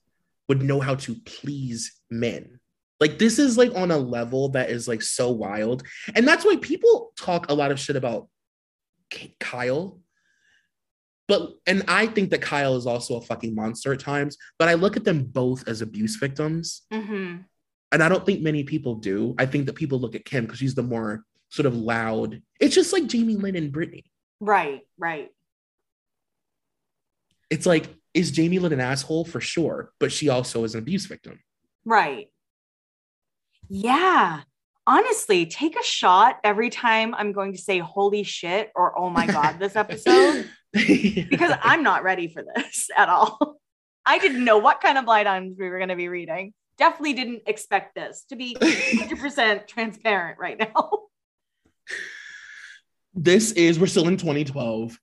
[0.49, 2.59] would know how to please men.
[3.01, 5.85] Like this is like on a level that is like so wild.
[6.15, 8.29] And that's why people talk a lot of shit about
[9.39, 10.01] Kyle
[11.29, 14.75] but and I think that Kyle is also a fucking monster at times, but I
[14.75, 16.83] look at them both as abuse victims.
[16.93, 17.43] Mm-hmm.
[17.93, 19.35] And I don't think many people do.
[19.39, 22.43] I think that people look at Kim because she's the more sort of loud.
[22.61, 24.05] It's just like Jamie Lynn and Britney.
[24.41, 25.29] Right, right.
[27.51, 29.25] It's like, is Jamie Lynn an asshole?
[29.25, 29.93] For sure.
[30.01, 31.41] But she also is an abuse victim.
[31.85, 32.29] Right.
[33.71, 34.43] Yeah.
[34.89, 39.27] Honestly, take a shot every time I'm going to say holy shit or oh my
[39.27, 40.49] God this episode.
[40.73, 43.59] because I'm not ready for this at all.
[44.07, 46.55] I didn't know what kind of blind items we were going to be reading.
[46.79, 50.91] Definitely didn't expect this to be 100% transparent right now.
[53.15, 54.97] This is, we're still in 2012.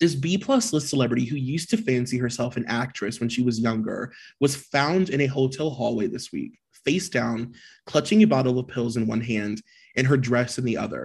[0.00, 3.60] This B plus list celebrity who used to fancy herself an actress when she was
[3.60, 7.52] younger was found in a hotel hallway this week, face down,
[7.84, 9.60] clutching a bottle of pills in one hand
[9.94, 11.04] and her dress in the other.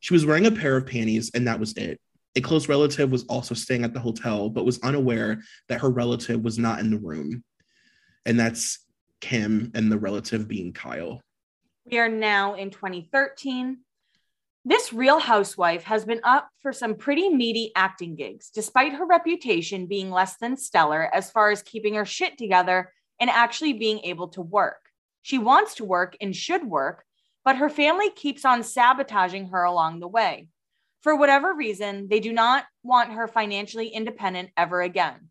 [0.00, 1.98] She was wearing a pair of panties, and that was it.
[2.36, 6.42] A close relative was also staying at the hotel, but was unaware that her relative
[6.44, 7.42] was not in the room.
[8.26, 8.84] And that's
[9.22, 11.22] Kim and the relative being Kyle.
[11.90, 13.78] We are now in 2013.
[14.66, 19.86] This real housewife has been up for some pretty meaty acting gigs, despite her reputation
[19.86, 24.28] being less than stellar as far as keeping her shit together and actually being able
[24.28, 24.85] to work.
[25.26, 27.04] She wants to work and should work,
[27.44, 30.46] but her family keeps on sabotaging her along the way.
[31.02, 35.30] For whatever reason, they do not want her financially independent ever again.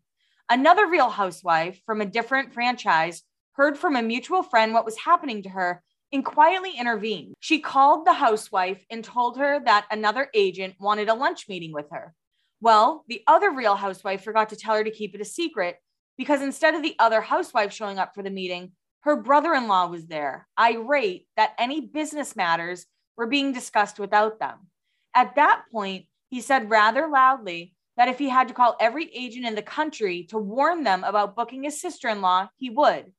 [0.50, 5.42] Another real housewife from a different franchise heard from a mutual friend what was happening
[5.44, 5.82] to her
[6.12, 7.32] and quietly intervened.
[7.40, 11.88] She called the housewife and told her that another agent wanted a lunch meeting with
[11.90, 12.12] her.
[12.60, 15.78] Well, the other real housewife forgot to tell her to keep it a secret
[16.18, 18.72] because instead of the other housewife showing up for the meeting,
[19.06, 24.40] her brother in law was there, irate that any business matters were being discussed without
[24.40, 24.66] them.
[25.14, 29.46] At that point, he said rather loudly that if he had to call every agent
[29.46, 33.12] in the country to warn them about booking his sister in law, he would.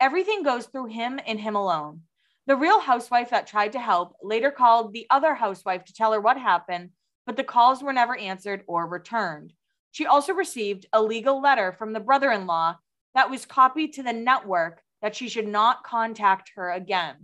[0.00, 2.02] Everything goes through him and him alone.
[2.46, 6.20] The real housewife that tried to help later called the other housewife to tell her
[6.20, 6.90] what happened,
[7.24, 9.54] but the calls were never answered or returned.
[9.92, 12.76] She also received a legal letter from the brother in law
[13.14, 17.14] that was copied to the network that she should not contact her again.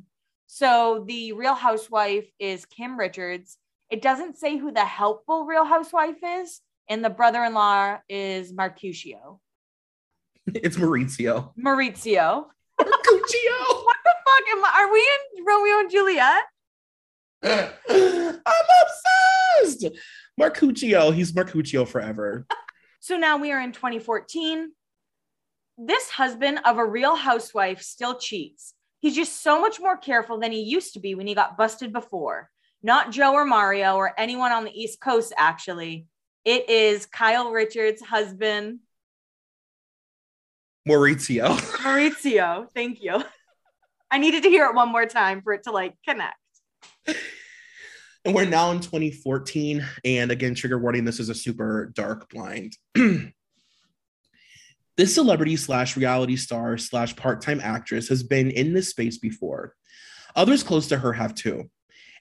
[0.46, 3.56] So the real housewife is Kim Richards.
[3.90, 8.52] It doesn't say who the helpful real housewife is, and the brother in law is
[8.52, 9.38] Marcuccio.
[10.46, 11.52] It's Maurizio.
[11.56, 12.46] Maurizio.
[12.80, 13.52] Mercutio.
[13.84, 14.72] What the fuck am I?
[14.76, 15.08] Are we
[15.38, 16.42] in Romeo and Juliet?
[17.42, 18.68] I'm
[19.62, 19.96] obsessed.
[20.40, 21.14] Marcuccio.
[21.14, 22.46] He's Marcuccio forever.
[23.00, 24.70] So now we are in 2014.
[25.78, 28.74] This husband of a real housewife still cheats.
[29.00, 31.92] He's just so much more careful than he used to be when he got busted
[31.92, 32.50] before.
[32.82, 36.06] Not Joe or Mario or anyone on the East Coast, actually.
[36.44, 38.80] It is Kyle Richards' husband,
[40.88, 41.56] Maurizio.
[41.78, 42.66] Maurizio.
[42.74, 43.22] Thank you.
[44.10, 46.36] I needed to hear it one more time for it to like connect.
[48.24, 49.84] And we're now in 2014.
[50.04, 52.76] And again, trigger warning this is a super dark blind.
[54.96, 59.74] this celebrity slash reality star slash part time actress has been in this space before.
[60.36, 61.70] Others close to her have too.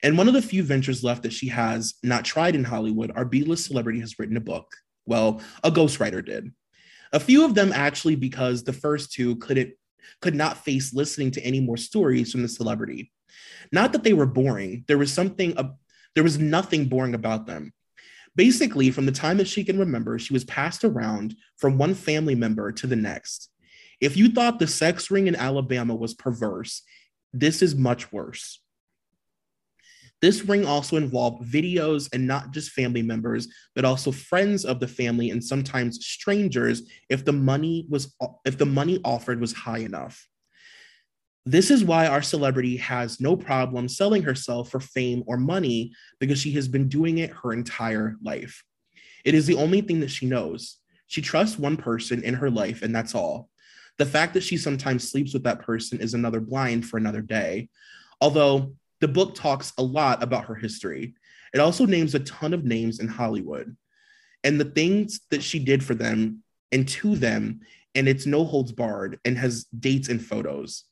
[0.04, 3.26] And one of the few ventures left that she has not tried in Hollywood, our
[3.26, 4.68] B list celebrity has written a book.
[5.06, 6.52] Well, a ghostwriter did.
[7.14, 9.74] A few of them actually, because the first two couldn't
[10.22, 13.12] could not face listening to any more stories from the celebrity.
[13.72, 14.84] Not that they were boring.
[14.88, 15.56] There was something.
[16.16, 17.74] There was nothing boring about them.
[18.36, 22.36] Basically, from the time that she can remember, she was passed around from one family
[22.36, 23.50] member to the next.
[24.00, 26.82] If you thought the sex ring in Alabama was perverse,
[27.34, 28.60] this is much worse.
[30.22, 34.88] This ring also involved videos and not just family members, but also friends of the
[34.88, 38.16] family and sometimes strangers if the money was
[38.46, 40.28] if the money offered was high enough.
[41.46, 46.40] This is why our celebrity has no problem selling herself for fame or money because
[46.40, 48.64] she has been doing it her entire life.
[49.26, 50.78] It is the only thing that she knows.
[51.08, 53.50] She trusts one person in her life, and that's all.
[53.98, 57.70] The fact that she sometimes sleeps with that person is another blind for another day.
[58.20, 61.16] Although the book talks a lot about her history,
[61.54, 63.76] it also names a ton of names in Hollywood
[64.44, 67.62] and the things that she did for them and to them,
[67.96, 70.86] and it's no holds barred and has dates and photos.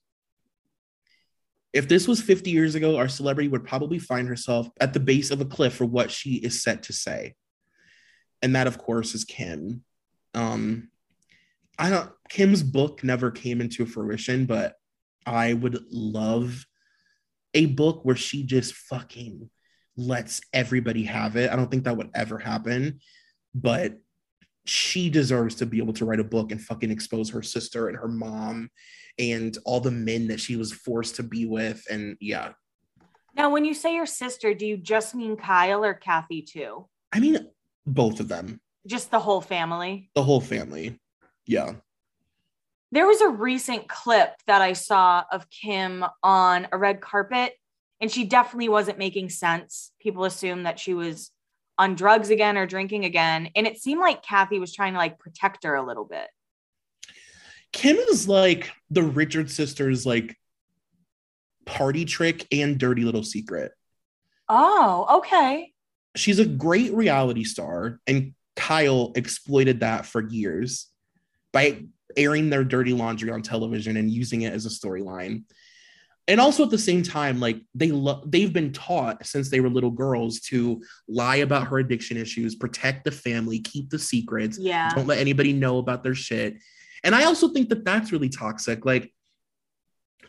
[1.73, 5.29] If this was 50 years ago, our celebrity would probably find herself at the base
[5.29, 7.35] of a cliff for what she is set to say.
[8.41, 9.83] And that, of course, is Kim.
[10.33, 10.89] Um,
[11.77, 14.75] I don't Kim's book never came into fruition, but
[15.25, 16.65] I would love
[17.53, 19.49] a book where she just fucking
[19.95, 21.51] lets everybody have it.
[21.51, 22.99] I don't think that would ever happen,
[23.53, 23.97] but
[24.65, 27.97] she deserves to be able to write a book and fucking expose her sister and
[27.97, 28.69] her mom
[29.17, 31.83] and all the men that she was forced to be with.
[31.89, 32.51] And yeah.
[33.35, 36.87] Now, when you say your sister, do you just mean Kyle or Kathy too?
[37.11, 37.47] I mean,
[37.85, 38.61] both of them.
[38.87, 40.09] Just the whole family?
[40.15, 40.99] The whole family.
[41.45, 41.73] Yeah.
[42.91, 47.53] There was a recent clip that I saw of Kim on a red carpet,
[48.01, 49.91] and she definitely wasn't making sense.
[49.99, 51.31] People assumed that she was
[51.79, 53.49] on drugs again or drinking again.
[53.55, 56.27] And it seemed like Kathy was trying to like protect her a little bit.
[57.71, 60.37] Kim is like the Richard sisters, like
[61.65, 63.71] party trick and dirty little secret.
[64.49, 65.71] Oh, okay.
[66.15, 70.87] She's a great reality star, and Kyle exploited that for years
[71.53, 71.85] by
[72.17, 75.43] airing their dirty laundry on television and using it as a storyline
[76.29, 79.69] and also at the same time like they lo- they've been taught since they were
[79.69, 84.89] little girls to lie about her addiction issues protect the family keep the secrets yeah.
[84.95, 86.55] don't let anybody know about their shit.
[87.03, 88.85] And i also think that that's really toxic.
[88.85, 89.13] Like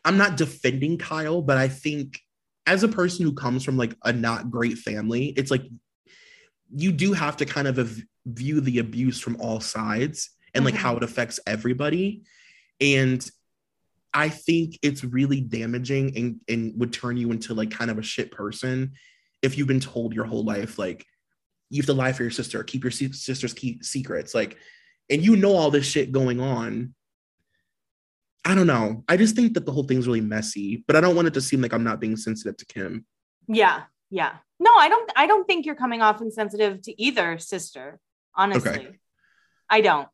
[0.05, 2.19] i'm not defending kyle but i think
[2.67, 5.65] as a person who comes from like a not great family it's like
[6.75, 10.75] you do have to kind of view the abuse from all sides and mm-hmm.
[10.75, 12.23] like how it affects everybody.
[12.81, 13.29] And
[14.13, 18.03] I think it's really damaging and, and would turn you into like kind of a
[18.03, 18.93] shit person
[19.43, 21.07] if you've been told your whole life, like,
[21.71, 24.35] you have to lie for your sister, keep your sister's key secrets.
[24.35, 24.59] Like,
[25.09, 26.95] and you know all this shit going on.
[28.45, 29.05] I don't know.
[29.09, 31.41] I just think that the whole thing's really messy, but I don't want it to
[31.41, 33.05] seem like I'm not being sensitive to Kim.
[33.47, 34.37] Yeah, yeah.
[34.59, 35.13] No, I don't.
[35.15, 38.01] I don't think you're coming off insensitive to either sister.
[38.35, 38.99] Honestly, okay.
[39.69, 40.09] I don't.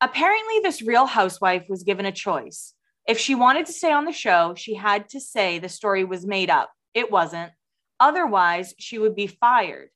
[0.00, 2.74] Apparently, this real housewife was given a choice.
[3.06, 6.26] If she wanted to stay on the show, she had to say the story was
[6.26, 6.70] made up.
[6.94, 7.52] It wasn't.
[7.98, 9.90] Otherwise, she would be fired.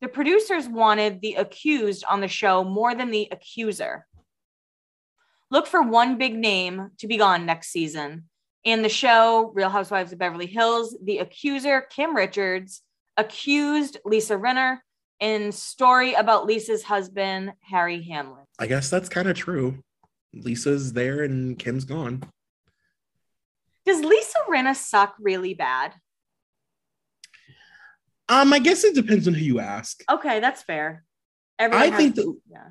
[0.00, 4.06] The producers wanted the accused on the show more than the accuser.
[5.50, 8.24] Look for one big name to be gone next season.
[8.64, 12.82] In the show, Real Housewives of Beverly Hills, the accuser, Kim Richards,
[13.16, 14.78] accused Lisa Rinna
[15.18, 18.39] in story about Lisa's husband, Harry Hamlin.
[18.60, 19.82] I guess that's kind of true.
[20.34, 22.22] Lisa's there and Kim's gone.
[23.86, 25.94] Does Lisa Rinna suck really bad?
[28.28, 30.04] Um, I guess it depends on who you ask.
[30.08, 31.04] Okay, that's fair.
[31.58, 32.68] Everyone I think that yeah.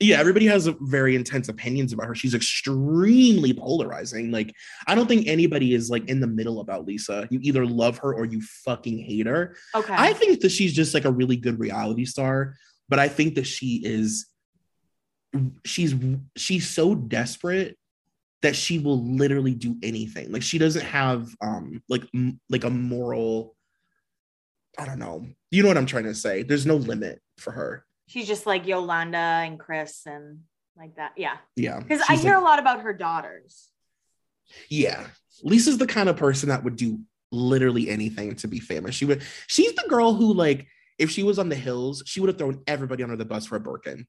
[0.00, 2.14] Yeah, everybody has very intense opinions about her.
[2.14, 4.30] She's extremely polarizing.
[4.30, 4.52] Like,
[4.86, 7.28] I don't think anybody is like in the middle about Lisa.
[7.30, 9.56] You either love her or you fucking hate her.
[9.74, 9.94] Okay.
[9.96, 12.56] I think that she's just like a really good reality star,
[12.88, 14.26] but I think that she is
[15.64, 15.94] she's
[16.36, 17.76] she's so desperate
[18.42, 20.30] that she will literally do anything.
[20.30, 23.56] Like she doesn't have um like m- like a moral
[24.78, 25.26] I don't know.
[25.50, 26.42] You know what I'm trying to say?
[26.42, 27.86] There's no limit for her.
[28.08, 30.40] She's just like Yolanda and Chris and
[30.76, 31.12] like that.
[31.16, 31.36] Yeah.
[31.56, 31.78] Yeah.
[31.78, 33.70] Because I hear like, a lot about her daughters.
[34.68, 35.06] Yeah.
[35.42, 38.94] Lisa's the kind of person that would do literally anything to be famous.
[38.94, 40.66] She would she's the girl who like
[40.98, 43.56] if she was on the hills, she would have thrown everybody under the bus for
[43.56, 44.06] a Birkin.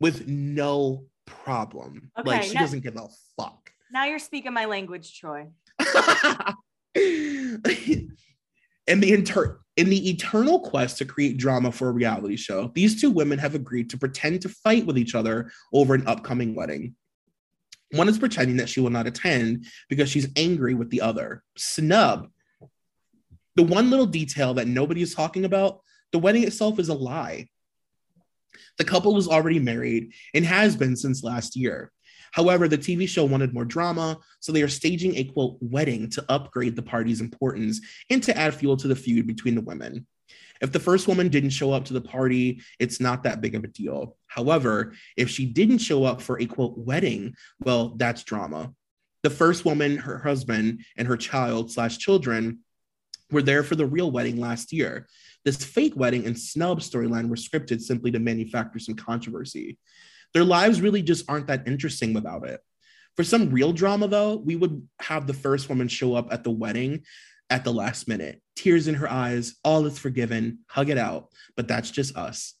[0.00, 2.10] With no problem.
[2.18, 3.70] Okay, like she now, doesn't give a fuck.
[3.92, 5.46] Now you're speaking my language, Troy.
[8.88, 13.00] In the inter- in the eternal quest to create drama for a reality show, these
[13.00, 16.94] two women have agreed to pretend to fight with each other over an upcoming wedding.
[17.92, 21.42] One is pretending that she will not attend because she's angry with the other.
[21.56, 22.28] Snub.
[23.56, 25.80] The one little detail that nobody is talking about
[26.12, 27.48] the wedding itself is a lie.
[28.78, 31.92] The couple was already married and has been since last year.
[32.32, 36.24] However, the TV show wanted more drama, so they are staging a quote wedding to
[36.28, 37.80] upgrade the party's importance
[38.10, 40.06] and to add fuel to the feud between the women.
[40.60, 43.64] If the first woman didn't show up to the party, it's not that big of
[43.64, 44.16] a deal.
[44.26, 48.72] However, if she didn't show up for a quote wedding, well, that's drama.
[49.22, 52.60] The first woman, her husband, and her child slash children
[53.30, 55.08] were there for the real wedding last year.
[55.46, 59.78] This fake wedding and snub storyline were scripted simply to manufacture some controversy.
[60.34, 62.60] Their lives really just aren't that interesting without it.
[63.16, 66.50] For some real drama, though, we would have the first woman show up at the
[66.50, 67.04] wedding
[67.48, 71.28] at the last minute, tears in her eyes, all is forgiven, hug it out.
[71.56, 72.54] But that's just us.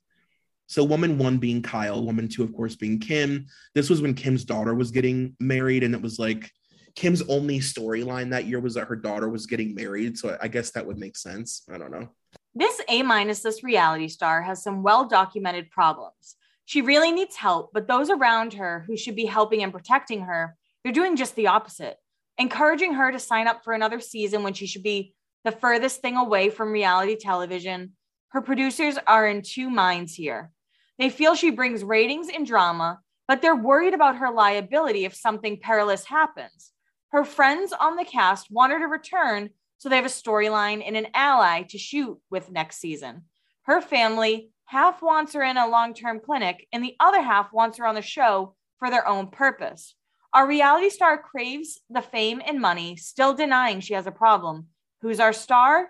[0.68, 3.46] So, woman one being Kyle, woman two, of course, being Kim.
[3.74, 6.50] This was when Kim's daughter was getting married, and it was like
[6.94, 10.16] Kim's only storyline that year was that her daughter was getting married.
[10.18, 11.62] So, I guess that would make sense.
[11.68, 12.10] I don't know.
[12.58, 16.36] This A minus this reality star has some well documented problems.
[16.64, 20.56] She really needs help, but those around her who should be helping and protecting her,
[20.82, 21.98] they're doing just the opposite,
[22.38, 25.12] encouraging her to sign up for another season when she should be
[25.44, 27.92] the furthest thing away from reality television.
[28.28, 30.50] Her producers are in two minds here.
[30.98, 35.60] They feel she brings ratings and drama, but they're worried about her liability if something
[35.60, 36.72] perilous happens.
[37.08, 40.96] Her friends on the cast want her to return, so they have a storyline and
[40.96, 43.24] an ally to shoot with next season.
[43.62, 47.78] Her family half wants her in a long term clinic, and the other half wants
[47.78, 49.94] her on the show for their own purpose.
[50.32, 54.66] Our reality star craves the fame and money, still denying she has a problem.
[55.00, 55.88] Who's our star?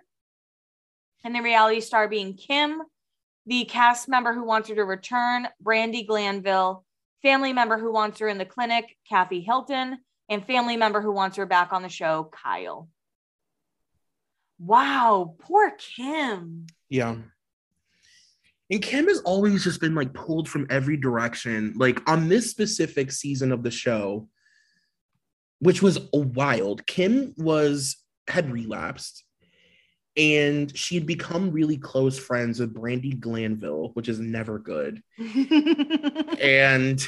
[1.25, 2.83] And the reality star being Kim,
[3.47, 6.85] the cast member who wants her to return, Brandi Glanville,
[7.23, 11.37] family member who wants her in the clinic, Kathy Hilton, and family member who wants
[11.37, 12.89] her back on the show, Kyle.
[14.59, 16.67] Wow, poor Kim.
[16.89, 17.17] Yeah.
[18.71, 21.75] And Kim has always just been like pulled from every direction.
[21.77, 24.29] Like on this specific season of the show,
[25.61, 27.97] which was wild, Kim was
[28.29, 29.25] had relapsed
[30.17, 35.03] and she had become really close friends with Brandi Glanville, which is never good.
[36.41, 37.07] and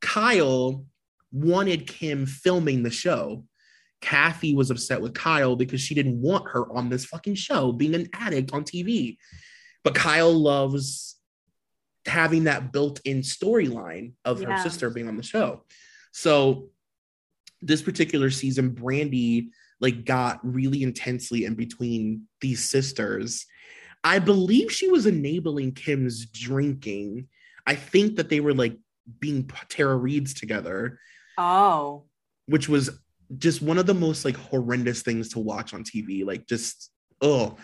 [0.00, 0.86] Kyle
[1.32, 3.44] wanted Kim filming the show.
[4.00, 7.94] Kathy was upset with Kyle because she didn't want her on this fucking show being
[7.94, 9.16] an addict on TV.
[9.84, 11.16] But Kyle loves
[12.06, 14.56] having that built-in storyline of yeah.
[14.56, 15.64] her sister being on the show.
[16.12, 16.68] So
[17.60, 19.48] this particular season, Brandi
[19.80, 23.46] like got really intensely in between these sisters.
[24.04, 27.28] I believe she was enabling Kim's drinking.
[27.66, 28.76] I think that they were like
[29.18, 30.98] being Tara Reids together.
[31.36, 32.04] Oh.
[32.46, 32.90] Which was
[33.38, 36.24] just one of the most like horrendous things to watch on TV.
[36.24, 37.56] Like just oh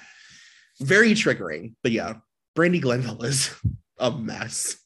[0.81, 1.75] very triggering.
[1.83, 2.15] But yeah,
[2.57, 3.55] Brandi Glanville is
[3.99, 4.77] a mess.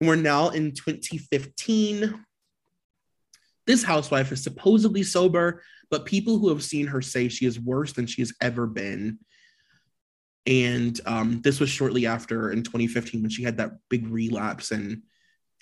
[0.00, 2.24] We're now in 2015.
[3.66, 7.92] This housewife is supposedly sober, but people who have seen her say she is worse
[7.92, 9.18] than she has ever been.
[10.46, 14.72] And um, this was shortly after in 2015 when she had that big relapse.
[14.72, 15.02] And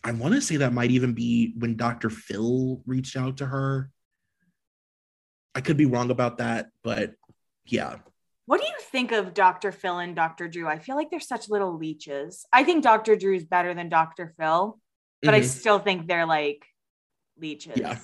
[0.03, 2.11] I want to say that might even be when Dr.
[2.11, 3.91] Phil reached out to her.
[5.55, 7.15] I could be wrong about that, but
[7.67, 7.97] yeah.
[8.47, 9.73] What do you think of Dr.
[9.73, 10.49] Phil and Dr.
[10.49, 10.67] Drew?
[10.67, 12.47] I feel like they're such little leeches.
[12.53, 13.15] I think Dr.
[13.17, 14.35] Drew is better than Dr.
[14.39, 14.79] Phil,
[15.23, 15.37] but mm-hmm.
[15.37, 16.65] I still think they're like
[17.39, 17.77] leeches.
[17.77, 17.99] Yeah.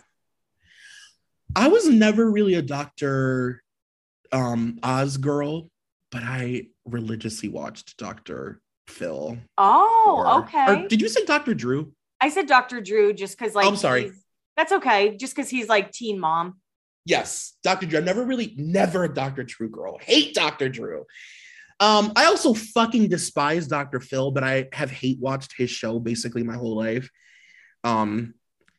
[1.54, 3.62] I was never really a Dr.
[4.30, 5.70] Um, Oz girl,
[6.10, 8.60] but I religiously watched Dr.
[8.88, 9.38] Phil.
[9.58, 10.84] Oh, for, okay.
[10.84, 11.54] Or did you say Dr.
[11.54, 11.92] Drew?
[12.20, 12.80] I said Dr.
[12.80, 14.12] Drew just because, like, I'm sorry.
[14.56, 15.16] That's okay.
[15.16, 16.60] Just because he's like teen mom.
[17.04, 17.86] Yes, Dr.
[17.86, 17.98] Drew.
[17.98, 19.44] I've never really, never a Dr.
[19.44, 19.98] Drew girl.
[20.00, 20.68] Hate Dr.
[20.68, 21.04] Drew.
[21.78, 24.00] Um, I also fucking despise Dr.
[24.00, 27.10] Phil, but I have hate watched his show basically my whole life.
[27.84, 28.34] Um,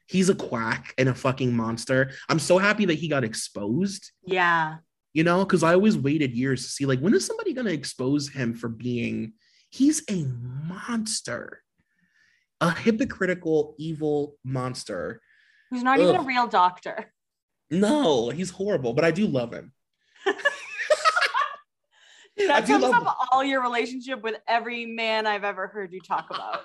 [0.07, 2.11] he's a quack and a fucking monster.
[2.27, 4.11] I'm so happy that he got exposed.
[4.25, 4.77] Yeah.
[5.13, 8.29] You know, because I always waited years to see like when is somebody gonna expose
[8.29, 9.33] him for being
[9.69, 10.25] he's a
[10.67, 11.61] monster,
[12.61, 15.21] a hypocritical, evil monster.
[15.69, 16.05] Who's not Ugh.
[16.09, 17.11] even a real doctor.
[17.69, 19.73] No, he's horrible, but I do love him.
[22.37, 26.61] that sums up all your relationship with every man I've ever heard you talk about.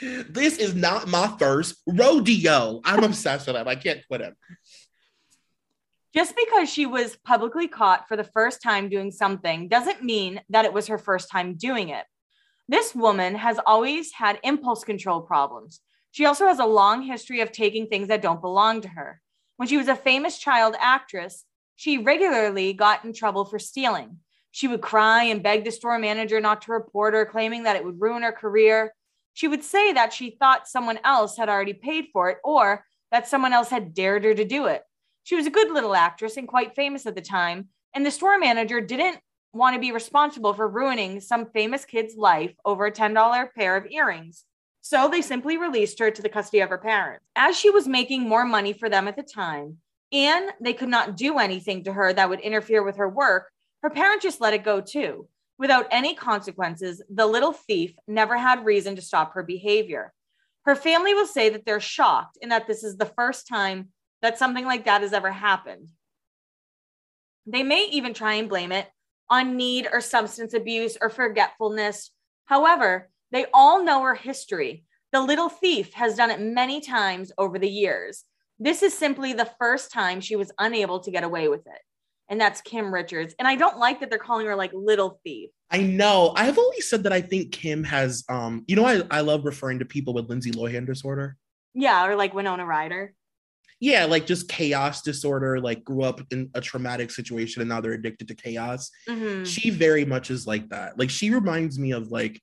[0.30, 2.80] this is not my first rodeo.
[2.84, 3.68] I'm obsessed with him.
[3.68, 4.34] I can't quit him.
[6.16, 10.64] Just because she was publicly caught for the first time doing something doesn't mean that
[10.64, 12.06] it was her first time doing it.
[12.70, 15.82] This woman has always had impulse control problems.
[16.12, 19.20] She also has a long history of taking things that don't belong to her.
[19.58, 21.44] When she was a famous child actress,
[21.74, 24.16] she regularly got in trouble for stealing.
[24.52, 27.84] She would cry and beg the store manager not to report her, claiming that it
[27.84, 28.94] would ruin her career.
[29.34, 33.28] She would say that she thought someone else had already paid for it or that
[33.28, 34.82] someone else had dared her to do it.
[35.26, 38.38] She was a good little actress and quite famous at the time, and the store
[38.38, 39.18] manager didn't
[39.52, 43.90] want to be responsible for ruining some famous kid's life over a $10 pair of
[43.90, 44.44] earrings.
[44.82, 47.26] So they simply released her to the custody of her parents.
[47.34, 49.78] As she was making more money for them at the time,
[50.12, 53.50] and they could not do anything to her that would interfere with her work,
[53.82, 55.26] her parents just let it go too.
[55.58, 60.12] Without any consequences, the little thief never had reason to stop her behavior.
[60.66, 63.88] Her family will say that they're shocked and that this is the first time
[64.22, 65.90] that something like that has ever happened.
[67.46, 68.88] They may even try and blame it
[69.30, 72.10] on need or substance abuse or forgetfulness.
[72.44, 74.84] However, they all know her history.
[75.12, 78.24] The little thief has done it many times over the years.
[78.58, 81.80] This is simply the first time she was unable to get away with it.
[82.28, 83.34] And that's Kim Richards.
[83.38, 85.50] And I don't like that they're calling her like little thief.
[85.70, 86.32] I know.
[86.36, 89.78] I've always said that I think Kim has um, you know, I, I love referring
[89.80, 91.36] to people with Lindsay Lohan disorder.
[91.74, 93.14] Yeah, or like Winona Ryder.
[93.78, 97.92] Yeah, like just chaos disorder, like grew up in a traumatic situation and now they're
[97.92, 98.90] addicted to chaos.
[99.08, 99.44] Mm-hmm.
[99.44, 100.98] She very much is like that.
[100.98, 102.40] Like she reminds me of like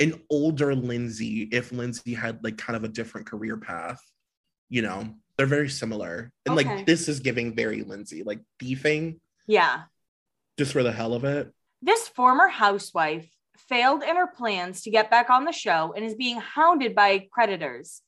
[0.00, 4.00] an older Lindsay if Lindsay had like kind of a different career path,
[4.70, 6.32] you know, they're very similar.
[6.46, 6.76] And okay.
[6.76, 9.20] like this is giving very Lindsay, like beefing.
[9.46, 9.82] Yeah.
[10.58, 11.52] Just for the hell of it.
[11.82, 16.14] This former housewife failed in her plans to get back on the show and is
[16.14, 18.02] being hounded by creditors.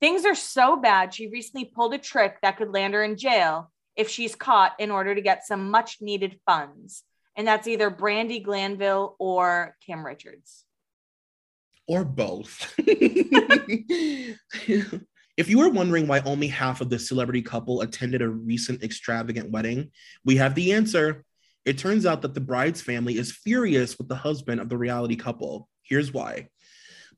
[0.00, 3.70] Things are so bad, she recently pulled a trick that could land her in jail
[3.96, 7.04] if she's caught in order to get some much needed funds.
[7.36, 10.64] And that's either Brandi Glanville or Kim Richards
[11.86, 12.74] or both.
[12.78, 14.38] if
[15.48, 19.90] you were wondering why only half of the celebrity couple attended a recent extravagant wedding,
[20.24, 21.24] we have the answer.
[21.64, 25.16] It turns out that the bride's family is furious with the husband of the reality
[25.16, 25.68] couple.
[25.82, 26.48] Here's why.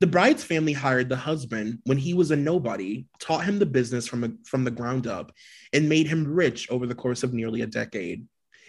[0.01, 4.07] The bride's family hired the husband when he was a nobody, taught him the business
[4.07, 5.32] from, a, from the ground up,
[5.72, 8.26] and made him rich over the course of nearly a decade.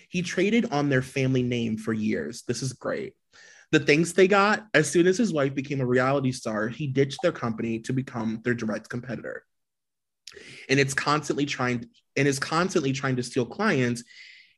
[0.10, 2.44] He traded on their family name for years.
[2.44, 3.14] This is great
[3.72, 7.22] the things they got as soon as his wife became a reality star he ditched
[7.22, 9.44] their company to become their direct competitor
[10.70, 14.04] and it's constantly trying and is constantly trying to steal clients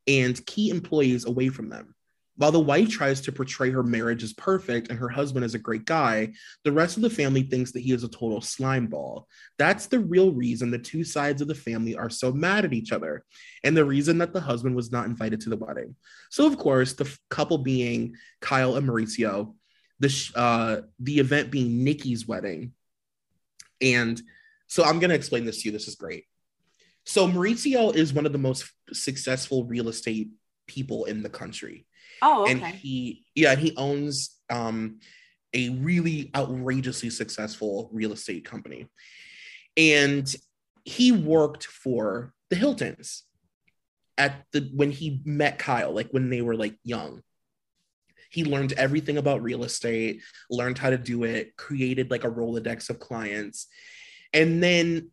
[0.07, 1.95] and key employees away from them
[2.39, 5.59] while the wife tries to portray her marriage as perfect and her husband is a
[5.59, 6.31] great guy,
[6.63, 9.27] the rest of the family thinks that he is a total slime ball.
[9.57, 12.93] That's the real reason the two sides of the family are so mad at each
[12.93, 13.25] other,
[13.65, 15.97] and the reason that the husband was not invited to the wedding.
[16.29, 19.53] So, of course, the couple being Kyle and Mauricio,
[19.99, 22.71] the sh- uh, the event being Nicky's wedding,
[23.81, 24.21] and
[24.67, 25.71] so I'm gonna explain this to you.
[25.73, 26.23] This is great.
[27.05, 30.29] So Mauricio is one of the most successful real estate
[30.67, 31.85] people in the country.
[32.21, 32.51] Oh, okay.
[32.51, 34.99] And he, yeah, he owns um,
[35.53, 38.87] a really outrageously successful real estate company.
[39.77, 40.33] And
[40.83, 43.23] he worked for the Hiltons
[44.17, 47.21] at the when he met Kyle, like when they were like young.
[48.31, 52.89] He learned everything about real estate, learned how to do it, created like a Rolodex
[52.91, 53.67] of clients.
[54.33, 55.09] And then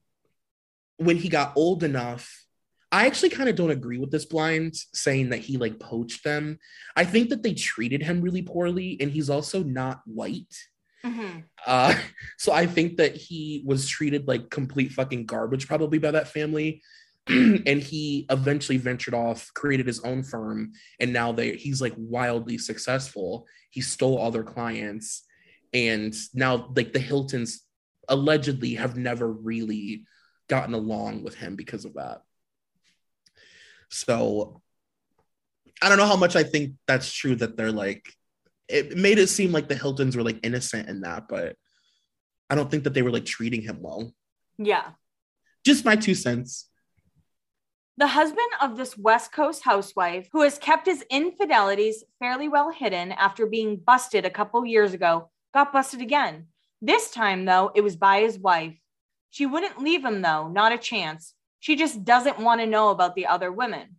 [0.99, 2.46] when he got old enough,
[2.97, 6.59] I actually kind of don't agree with this blind saying that he like poached them.
[6.97, 10.55] I think that they treated him really poorly, and he's also not white.
[11.05, 11.45] Mhm.
[11.67, 11.95] Uh,
[12.39, 16.83] so I think that he was treated like complete fucking garbage, probably by that family.
[17.29, 22.57] and he eventually ventured off, created his own firm, and now they he's like wildly
[22.57, 23.47] successful.
[23.69, 25.23] He stole all their clients,
[25.75, 27.63] and now like the Hiltons
[28.09, 30.07] allegedly have never really
[30.49, 32.23] gotten along with him because of that.
[33.91, 34.63] So
[35.83, 38.13] I don't know how much I think that's true that they're like
[38.69, 41.57] it made it seem like the Hiltons were like innocent in that, but
[42.51, 44.13] I don't think that they were like treating him well.
[44.59, 44.91] Yeah.
[45.65, 46.69] Just my two cents.
[47.99, 53.13] The husband of this West Coast housewife, who has kept his infidelities fairly well hidden
[53.13, 56.49] after being busted a couple years ago, got busted again.
[56.83, 58.79] This time, though, it was by his wife.
[59.31, 61.33] She wouldn't leave him, though, not a chance.
[61.61, 63.97] She just doesn't want to know about the other women.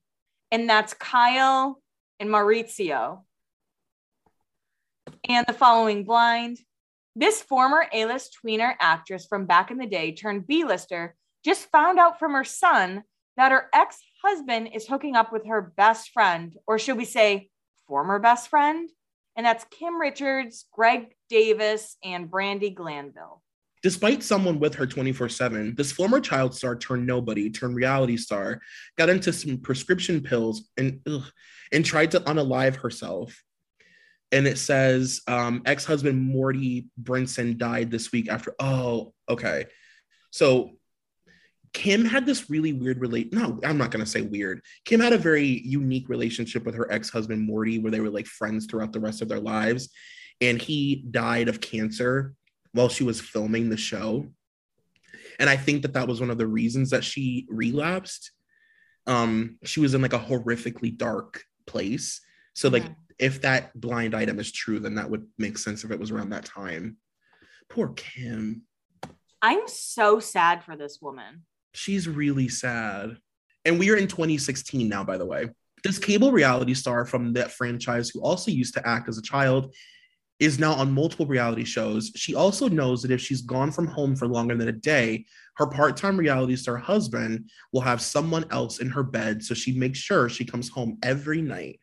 [0.51, 1.81] And that's Kyle
[2.19, 3.23] and Maurizio.
[5.27, 6.59] And the following blind.
[7.15, 11.69] This former A list tweener actress from back in the day turned B lister just
[11.71, 13.03] found out from her son
[13.37, 17.49] that her ex husband is hooking up with her best friend, or should we say,
[17.87, 18.89] former best friend?
[19.35, 23.41] And that's Kim Richards, Gregg Davis, and Brandi Glanville.
[23.83, 28.59] Despite someone with her 24 7, this former child star turned nobody, turned reality star,
[28.97, 31.25] got into some prescription pills, and, ugh,
[31.71, 33.43] and tried to unalive herself.
[34.31, 38.55] And it says um, ex husband Monty Brinson died this week after.
[38.59, 39.67] Oh, okay.
[40.31, 40.71] So
[41.73, 43.31] Kim had this really weird relate.
[43.31, 44.61] No, I'm not going to say weird.
[44.83, 48.25] Kim had a very unique relationship with her ex husband Monty, where they were like
[48.25, 49.89] friends throughout the rest of their lives.
[50.41, 52.33] And he died of cancer
[52.71, 54.31] while she was filming the show.
[55.39, 58.31] And I think that that was one of the reasons that she relapsed.
[59.05, 62.21] Um, she was in like a horrifically dark place.
[62.53, 62.95] So, like, Mhm.
[63.19, 66.29] if that blind item is true, then that would make sense if it was around
[66.29, 66.97] that time.
[67.69, 68.63] Poor Kim.
[69.41, 71.45] I'm so sad for this woman.
[71.73, 73.17] She's really sad.
[73.63, 75.49] And we are in 2016 now, by the way.
[75.83, 79.75] This cable reality star from that franchise, who also used to act as a child,
[80.39, 82.11] is now on multiple reality shows.
[82.15, 85.25] She also knows that if she's gone from home for longer than a day,
[85.55, 89.43] her part time reality star husband will have someone else in her bed.
[89.43, 91.79] So she makes sure she comes home every night.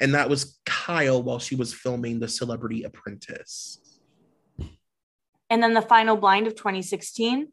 [0.00, 3.78] And that was Kyle while she was filming The Celebrity Apprentice.
[5.48, 7.48] And then the final blind of 2016.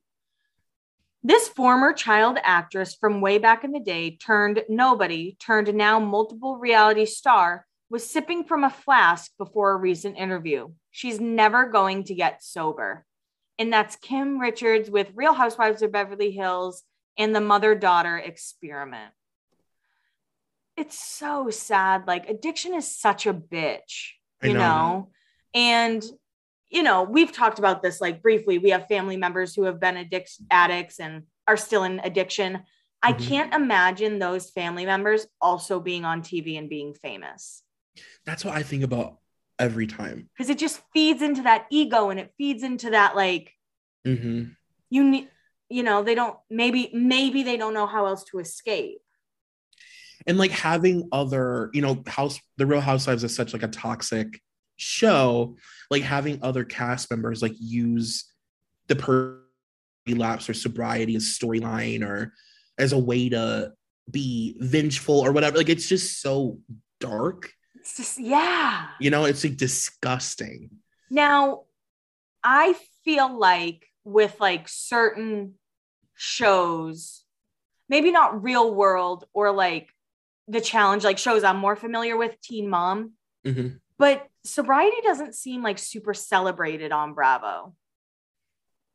[1.24, 6.58] This former child actress from way back in the day turned nobody, turned now multiple
[6.58, 10.70] reality star, was sipping from a flask before a recent interview.
[10.92, 13.06] She's never going to get sober.
[13.60, 16.84] And that's Kim Richards with Real Housewives of Beverly Hills
[17.18, 19.12] and the mother daughter experiment.
[20.78, 22.08] It's so sad.
[22.08, 24.12] Like, addiction is such a bitch,
[24.42, 24.60] you know.
[24.60, 25.12] know?
[25.54, 26.04] And
[26.70, 28.58] you know, we've talked about this like briefly.
[28.58, 32.64] We have family members who have been addict addicts and are still in addiction.
[33.04, 33.28] I Mhm.
[33.28, 37.64] can't imagine those family members also being on TV and being famous
[38.26, 39.18] That's what I think about
[39.60, 40.30] every time.
[40.38, 43.52] because it just feeds into that ego and it feeds into that like
[44.08, 44.56] Mhm.
[44.90, 45.30] you need,
[45.70, 49.00] you know, they don't maybe maybe they don't know how else to escape.
[50.28, 54.40] and like having other you know house the real housewives is such like a toxic
[54.78, 55.56] show
[55.90, 58.32] like having other cast members like use
[58.88, 59.42] the per
[60.08, 62.34] relapse or sobriety as storyline or
[62.78, 63.74] as a way to
[64.12, 66.60] be vengeful or whatever like it's just so
[67.00, 67.52] dark
[67.82, 68.88] It's just yeah.
[69.00, 70.70] you know it's like disgusting
[71.10, 71.64] Now,
[72.44, 75.56] I feel like with like certain
[76.16, 77.24] shows,
[77.90, 79.90] maybe not real world or like
[80.48, 83.14] the challenge, like shows I'm more familiar with, Teen Mom,
[83.46, 83.80] Mhm.
[83.98, 87.76] but sobriety doesn't seem like super celebrated on Bravo.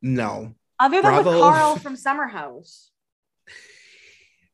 [0.02, 2.90] no Other than with Carl from Summer House.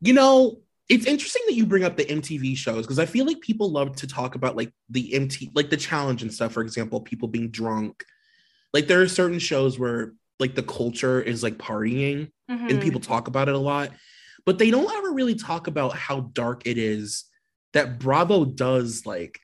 [0.01, 3.41] you know it's interesting that you bring up the MTV shows because I feel like
[3.41, 6.53] people love to talk about like the MT like the challenge and stuff.
[6.53, 8.05] For example, people being drunk.
[8.74, 12.70] Like there are certain shows where like the culture is like partying Mhm.
[12.70, 13.93] and people talk about it a lot,
[14.45, 17.24] but they don't ever really talk about how dark it is
[17.72, 19.07] that Bravo does.
[19.07, 19.41] Like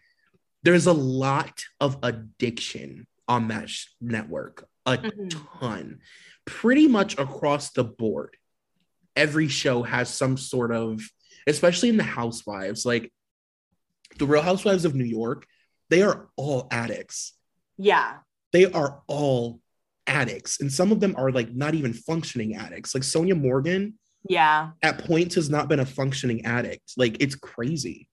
[0.64, 5.60] there's a lot of addiction on that sh- network, a Mhm.
[5.60, 6.00] ton,
[6.46, 8.36] pretty much across the board.
[9.14, 11.02] Every show has some sort of,
[11.48, 13.12] especially in the Housewives, like
[14.18, 15.46] the Real Housewives of New York,
[15.90, 17.34] they are all addicts.
[17.76, 18.18] yeah.
[18.50, 19.60] They are all
[20.06, 22.94] addicts, and some of them are like not even functioning addicts.
[22.94, 24.70] Like Sonja Morgan, Yeah.
[24.82, 26.92] at points, has not been a functioning addict.
[26.96, 28.08] Like it's crazy.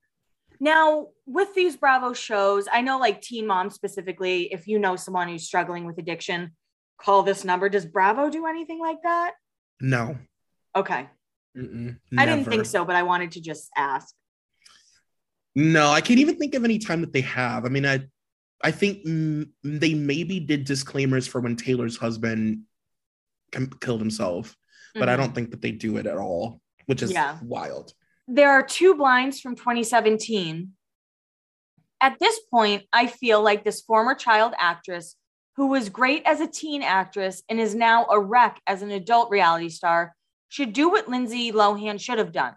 [0.60, 5.28] Now, with these Bravo shows, I know like Teen Mom specifically, if you know someone
[5.28, 6.52] who's struggling with addiction,
[6.98, 7.70] call this number.
[7.70, 9.32] Does Bravo do anything like that?
[9.80, 10.18] No,
[10.76, 11.08] Okay.
[11.56, 14.14] Mm-mm, I didn't think so, but I wanted to just ask.
[15.54, 17.64] No, I can't even think of any time that they have.
[17.64, 18.00] I mean, I,
[18.62, 22.64] I think mm, they maybe did disclaimers for when Taylor's husband
[23.52, 24.54] com- killed himself,
[24.94, 25.18] but I Mhm.
[25.18, 27.38] don't think that they do it at all, which is Yeah.
[27.42, 27.94] wild.
[28.28, 30.72] There are two blinds from 2017.
[32.02, 35.16] At this point, I feel like this former child actress
[35.56, 39.30] who was great as a teen actress and is now a wreck as an adult
[39.30, 40.14] reality star
[40.48, 42.54] should do what Lindsay Lohan should have done.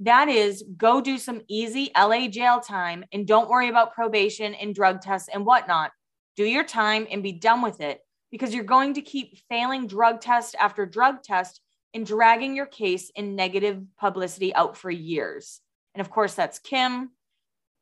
[0.00, 4.74] That is, go do some easy LA jail time and don't worry about probation and
[4.74, 5.92] drug tests and whatnot.
[6.36, 10.20] Do your time and be done with it because you're going to keep failing drug
[10.20, 11.60] test after drug test
[11.92, 15.60] and dragging your case in negative publicity out for years.
[15.94, 17.10] And of course, that's Kim,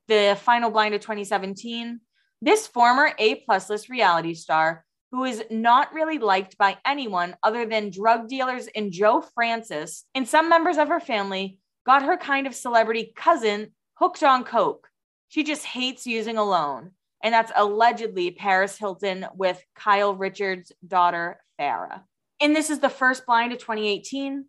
[0.09, 2.01] the final blind of 2017.
[2.41, 7.65] This former A plus list reality star who is not really liked by anyone other
[7.65, 12.47] than drug dealers and Joe Francis and some members of her family got her kind
[12.47, 14.89] of celebrity cousin hooked on coke.
[15.29, 16.91] She just hates using alone.
[17.23, 22.03] And that's allegedly Paris Hilton with Kyle Richards' daughter, Farrah.
[22.41, 24.45] And this is the first blind of 2018.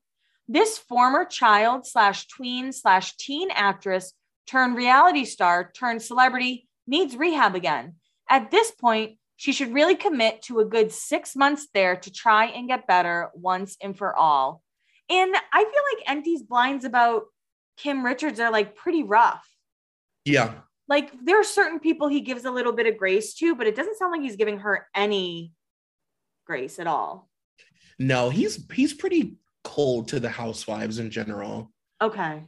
[0.47, 4.14] This former child slash tween slash teen actress
[4.47, 7.95] turned reality star turned celebrity needs rehab again.
[8.30, 12.48] At this point, she should really commit to a good six months there to try
[12.48, 14.62] and get better once and for all.
[15.10, 17.24] And I feel like Enty's blinds about
[17.78, 19.48] Kim Richards are like pretty rough.
[20.26, 20.56] Yeah,
[20.90, 23.78] Like there are certain people he gives a little bit of grace to, but it
[23.78, 25.54] doesn't sound like he's giving her any
[26.46, 27.30] grace at all.
[27.98, 31.72] no, he's he's pretty cold to the housewives in general.
[32.02, 32.44] Okay.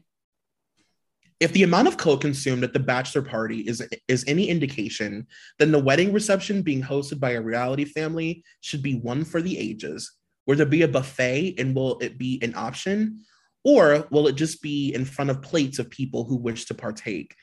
[1.42, 5.26] If the amount of coke consumed at the bachelor party is is any indication,
[5.58, 9.58] then the wedding reception being hosted by a reality family should be one for the
[9.58, 10.12] ages.
[10.46, 13.26] Will there be a buffet and will it be an option?
[13.64, 17.36] Or will it just be in front of plates of people who wish to partake?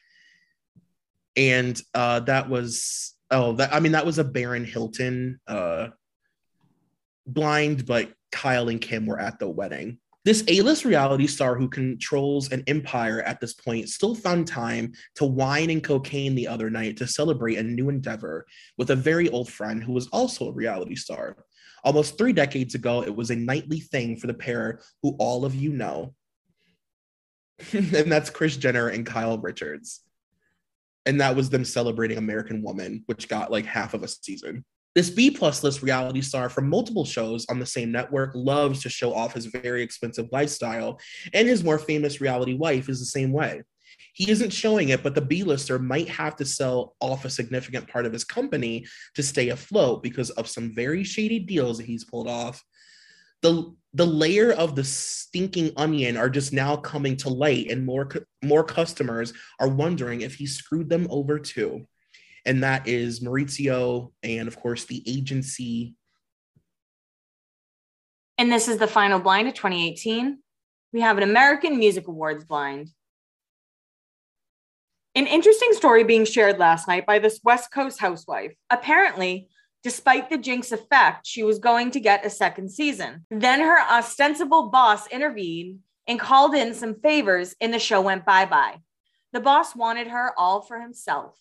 [1.37, 5.89] And uh, that was oh that I mean that was a Barron Hilton uh,
[7.27, 9.99] blind, but Kyle and Kim were at the wedding.
[10.29, 15.25] This A-list reality star who controls an empire at this point still found time to
[15.25, 19.51] wine and cocaine the other night to celebrate a new endeavor with a very old
[19.51, 21.39] friend who was also a reality star.
[21.83, 25.55] Almost three decades ago, it was a nightly thing for the pair who all of
[25.55, 26.13] you know.
[27.73, 30.03] and that's Kris Jenner and Kyle Richards.
[31.07, 34.67] And that was them celebrating American Woman, which got like half of a season.
[34.95, 38.89] This B plus list reality star from multiple shows on the same network loves to
[38.89, 40.99] show off his very expensive lifestyle,
[41.33, 43.63] and his more famous reality wife is the same way.
[44.15, 47.87] He isn't showing it, but the B lister might have to sell off a significant
[47.89, 52.05] part of his company to stay afloat because of some very shady deals that he's
[52.05, 52.63] pulled off.
[53.43, 58.09] The, the layer of the stinking onion are just now coming to light, and more,
[58.43, 61.87] more customers are wondering if he screwed them over too
[62.49, 65.95] and that is Maurizio and of course the agency.
[68.39, 70.39] And this is the final blind of 2018.
[70.95, 72.89] We have an American Music Awards blind.
[75.15, 78.55] An interesting story being shared last night by this West Coast housewife.
[78.71, 79.49] Apparently,
[79.83, 83.27] despite the jinx effect, she was going to get a second season.
[83.31, 88.47] Then her ostensible boss intervened and called in some favors, and the show went bye
[88.47, 88.77] bye.
[89.35, 91.39] The boss wanted her all for himself.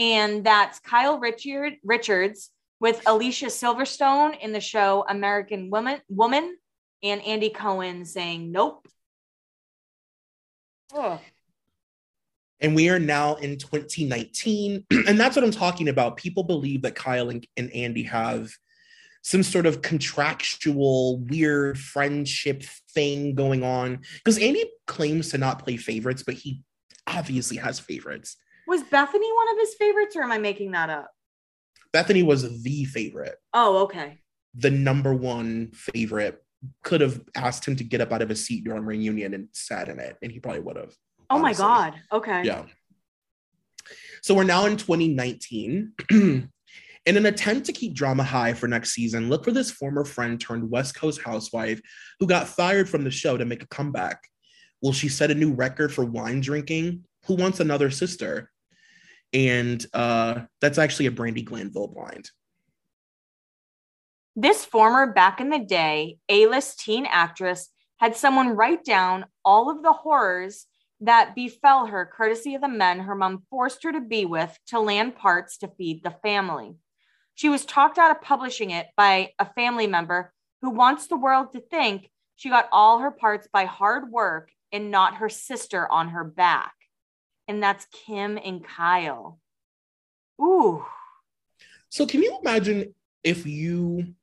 [0.00, 6.56] And that's Kyle Richard, Richards with Alicia Silverstone in the show American Woman, Woman
[7.02, 8.88] and Andy Cohen saying nope.
[10.96, 11.20] Ugh.
[12.62, 14.86] And we are now in 2019.
[15.06, 16.16] and that's what I'm talking about.
[16.16, 18.50] People believe that Kyle and, and Andy have
[19.22, 22.62] some sort of contractual weird friendship
[22.94, 26.62] thing going on because Andy claims to not play favorites, but he
[27.06, 28.36] obviously has favorites.
[28.70, 31.10] Was Bethany one of his favorites, or am I making that up?
[31.92, 34.20] Bethany was the favorite, Oh, okay.
[34.54, 36.40] the number one favorite.
[36.84, 39.88] Could have asked him to get up out of his seat during reunion and sat
[39.88, 40.94] in it, and he probably would have.
[41.28, 41.52] Oh my.
[41.52, 41.94] God.
[42.12, 42.44] Okay.
[42.44, 42.66] Yeah.
[44.22, 45.92] So we're now in 2019.
[46.10, 46.48] in
[47.06, 50.70] an attempt to keep drama high for next season, look for this former friend turned
[50.70, 51.80] West Coast housewife
[52.20, 54.22] who got fired from the show to make a comeback.
[54.80, 57.04] Will she set a new record for wine drinking?
[57.26, 58.49] Who wants another sister?
[59.32, 62.30] And uh, that's actually a Brandi Glanville blind.
[64.36, 67.68] This former back in the day A list teen actress
[67.98, 70.66] had someone write down all of the horrors
[71.00, 74.80] that befell her courtesy of the men her mom forced her to be with to
[74.80, 76.74] land parts to feed the family.
[77.34, 81.52] She was talked out of publishing it by a family member who wants the world
[81.52, 86.08] to think she got all her parts by hard work and not her sister on
[86.08, 86.72] her back.
[87.48, 89.40] And that's Kim and Kyle.
[90.40, 90.84] Ooh.
[91.88, 94.14] So can you imagine if you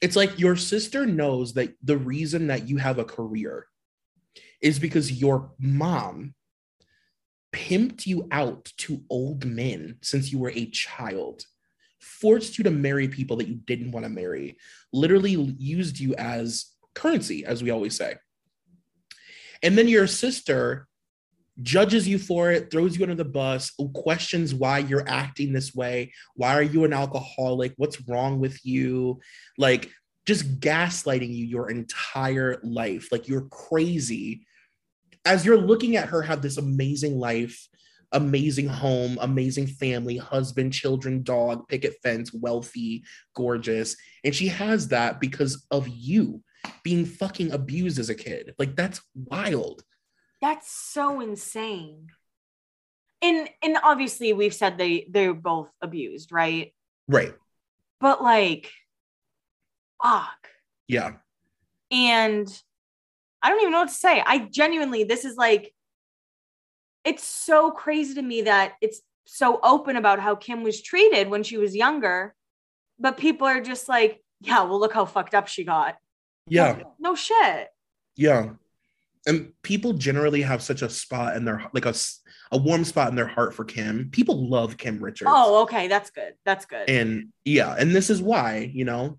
[0.00, 3.66] it's like your sister knows that the reason that you have a career
[4.62, 6.34] is because your mom
[7.52, 11.44] pimped you out to old men since you were a child,
[11.98, 14.56] forced you to marry people that you didn't want to marry,
[14.92, 18.14] literally used you as currency, as we always say.
[19.62, 20.86] And then your sister
[21.62, 26.12] judges you for it, throws you under the bus, questions why you're acting this way.
[26.34, 27.74] Why are you an alcoholic?
[27.76, 29.20] What's wrong with you?
[29.58, 29.90] Like,
[30.26, 33.08] just gaslighting you your entire life.
[33.10, 34.46] Like, you're crazy.
[35.24, 37.68] As you're looking at her have this amazing life,
[38.12, 43.96] amazing home, amazing family, husband, children, dog, picket fence, wealthy, gorgeous.
[44.24, 46.42] And she has that because of you
[46.82, 48.54] being fucking abused as a kid.
[48.58, 49.82] Like, that's wild.
[50.40, 52.08] That's so insane.
[53.22, 56.72] And and obviously we've said they they're both abused, right?
[57.08, 57.34] Right.
[58.00, 58.70] But like
[60.02, 60.48] fuck.
[60.88, 61.12] Yeah.
[61.90, 62.48] And
[63.42, 64.22] I don't even know what to say.
[64.24, 65.74] I genuinely this is like
[67.04, 71.42] it's so crazy to me that it's so open about how Kim was treated when
[71.42, 72.34] she was younger,
[72.98, 75.96] but people are just like, yeah, well look how fucked up she got.
[76.48, 76.78] Yeah.
[76.78, 77.68] No, no shit.
[78.16, 78.50] Yeah.
[79.26, 81.94] And people generally have such a spot in their like a
[82.52, 84.08] a warm spot in their heart for Kim.
[84.10, 85.30] People love Kim Richards.
[85.32, 86.34] Oh, okay, that's good.
[86.44, 86.88] That's good.
[86.90, 89.18] And yeah, and this is why, you know.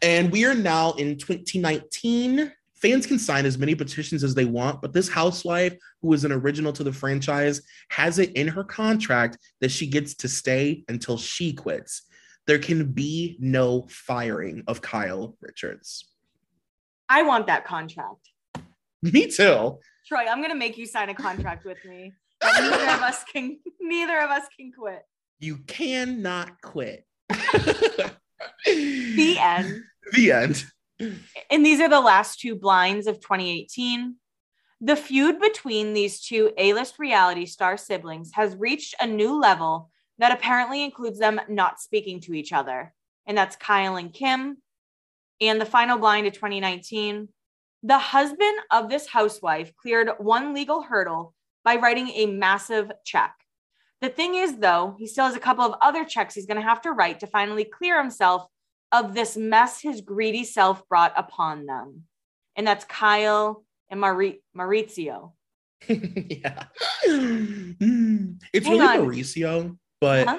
[0.00, 2.52] And we are now in 2019.
[2.74, 6.32] Fans can sign as many petitions as they want, but this housewife, who is an
[6.32, 11.16] original to the franchise, has it in her contract that she gets to stay until
[11.16, 12.02] she quits.
[12.48, 16.08] There can be no firing of Kyle Richards.
[17.08, 18.31] I want that contract.
[19.12, 19.78] Me too.
[20.06, 22.12] Troy, I'm gonna make you sign a contract with me.
[22.42, 25.02] Neither of us can neither of us can quit.
[25.38, 27.04] You cannot quit.
[28.64, 29.82] The end.
[30.12, 30.64] The end.
[31.50, 34.16] And these are the last two blinds of 2018.
[34.80, 40.32] The feud between these two A-list reality star siblings has reached a new level that
[40.32, 42.92] apparently includes them not speaking to each other.
[43.26, 44.58] And that's Kyle and Kim.
[45.40, 47.28] And the final blind of 2019.
[47.82, 53.34] The husband of this housewife cleared one legal hurdle by writing a massive check.
[54.00, 56.66] The thing is, though, he still has a couple of other checks he's going to
[56.68, 58.46] have to write to finally clear himself
[58.90, 62.02] of this mess his greedy self brought upon them.
[62.56, 65.32] And that's Kyle and Mari- Maurizio.
[65.88, 66.64] yeah.
[67.04, 68.98] It's Hang really on.
[69.00, 70.38] Mauricio, but Huh?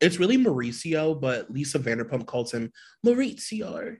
[0.00, 2.70] it's really Mauricio, but Lisa Vanderpump calls him
[3.06, 3.96] Maurizio.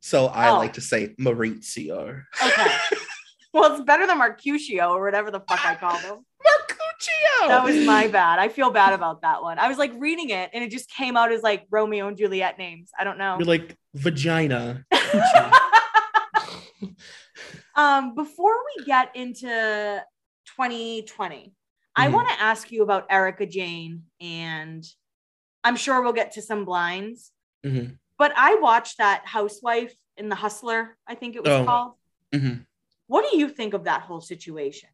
[0.00, 0.58] So I Oh.
[0.58, 2.22] like to say Maurizio.
[2.44, 2.76] Okay.
[3.52, 6.24] well, it's better than Marcusio or whatever the fuck I call them.
[6.46, 7.48] Marcuccio.
[7.48, 8.38] That was my bad.
[8.38, 9.58] I feel bad about that one.
[9.58, 12.58] I was like reading it and it just came out as like Romeo and Juliet
[12.58, 12.90] names.
[12.98, 13.36] I don't know.
[13.38, 14.84] You're like vagina.
[17.74, 20.02] um, before we get into
[20.56, 21.52] 2020,
[21.96, 22.12] I Mhm.
[22.12, 24.84] want to ask you about Erika Jayne, and
[25.64, 27.32] I'm sure we'll get to some blinds.
[27.64, 27.98] Mhm.
[28.18, 31.64] But I watched that Housewife in the Hustler, I think it was Oh.
[31.64, 31.92] called.
[32.34, 32.66] Mhm.
[33.06, 34.90] What do you think of that whole situation?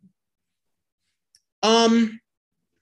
[1.63, 2.21] Um,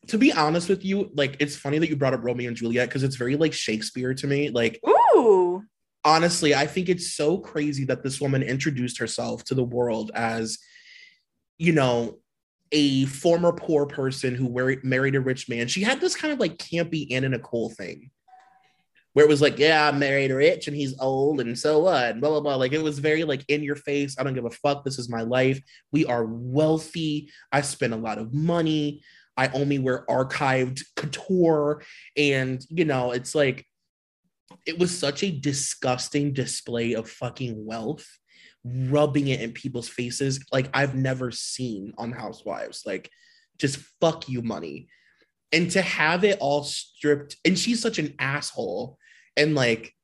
[0.09, 2.89] to be honest with you, like it's funny that you brought up Romeo and Juliet
[2.89, 4.51] because it's very like Shakespeare to me.
[4.51, 5.63] Like Ooh,
[6.05, 10.59] honestly, I think it's so crazy that this woman introduced herself to the world as,
[11.59, 12.19] you know,
[12.73, 15.69] a former poor person who mar- married a rich man.
[15.69, 18.11] She had this kind of like campy Anna Nicole thing
[19.13, 22.21] where it was like, yeah, I'm married rich and he's old and so what, and
[22.21, 22.57] blah, blah, blah.
[22.57, 24.17] Like it was very like in your face.
[24.19, 24.85] I don't give a fuck.
[24.85, 25.61] This is my life.
[25.93, 27.31] We are wealthy.
[27.51, 29.03] I spend a lot of money.
[29.37, 31.83] I only wear archived couture.
[32.17, 33.67] And, you know, it's like,
[34.67, 38.07] it was such a disgusting display of fucking wealth
[38.65, 42.85] rubbing it in people's faces like I've never seen on Housewives.
[42.87, 43.11] Like,
[43.59, 44.89] just fuck you money.
[45.51, 48.99] And to have it all stripped, and she's such an asshole,
[49.37, 49.95] and like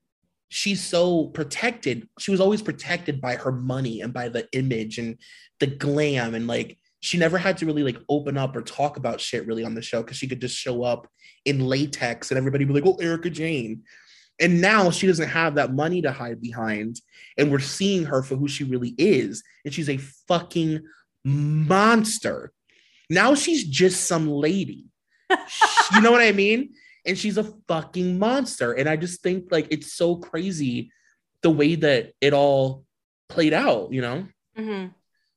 [0.49, 2.07] she's so protected.
[2.19, 5.17] She was always protected by her money and by the image and
[5.59, 9.21] the glam, and like she never had to really like open up or talk about
[9.21, 11.07] shit really on the show because she could just show up
[11.45, 13.83] in latex and everybody be like, "Oh, Erika Jayne
[14.39, 16.99] And now she doesn't have that money to hide behind.
[17.37, 19.43] And we're seeing her for who she really is.
[19.65, 20.81] And she's a fucking
[21.25, 22.51] monster.
[23.09, 24.85] Now she's just some lady.
[25.93, 26.73] you know what I mean?
[27.05, 28.73] And she's a fucking monster.
[28.73, 30.91] And I just think like it's so crazy
[31.41, 32.85] the way that it all
[33.29, 34.27] played out, you know?
[34.57, 34.87] Mm-hmm.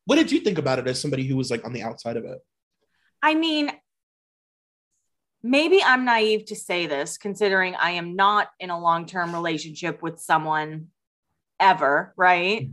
[0.05, 2.25] What did you think about it as somebody who was like on the outside of
[2.25, 2.39] it?
[3.23, 3.71] I mean,
[5.43, 10.03] maybe I'm naive to say this, considering I am not in a long term relationship
[10.03, 10.89] with someone
[11.61, 12.69] ever, right?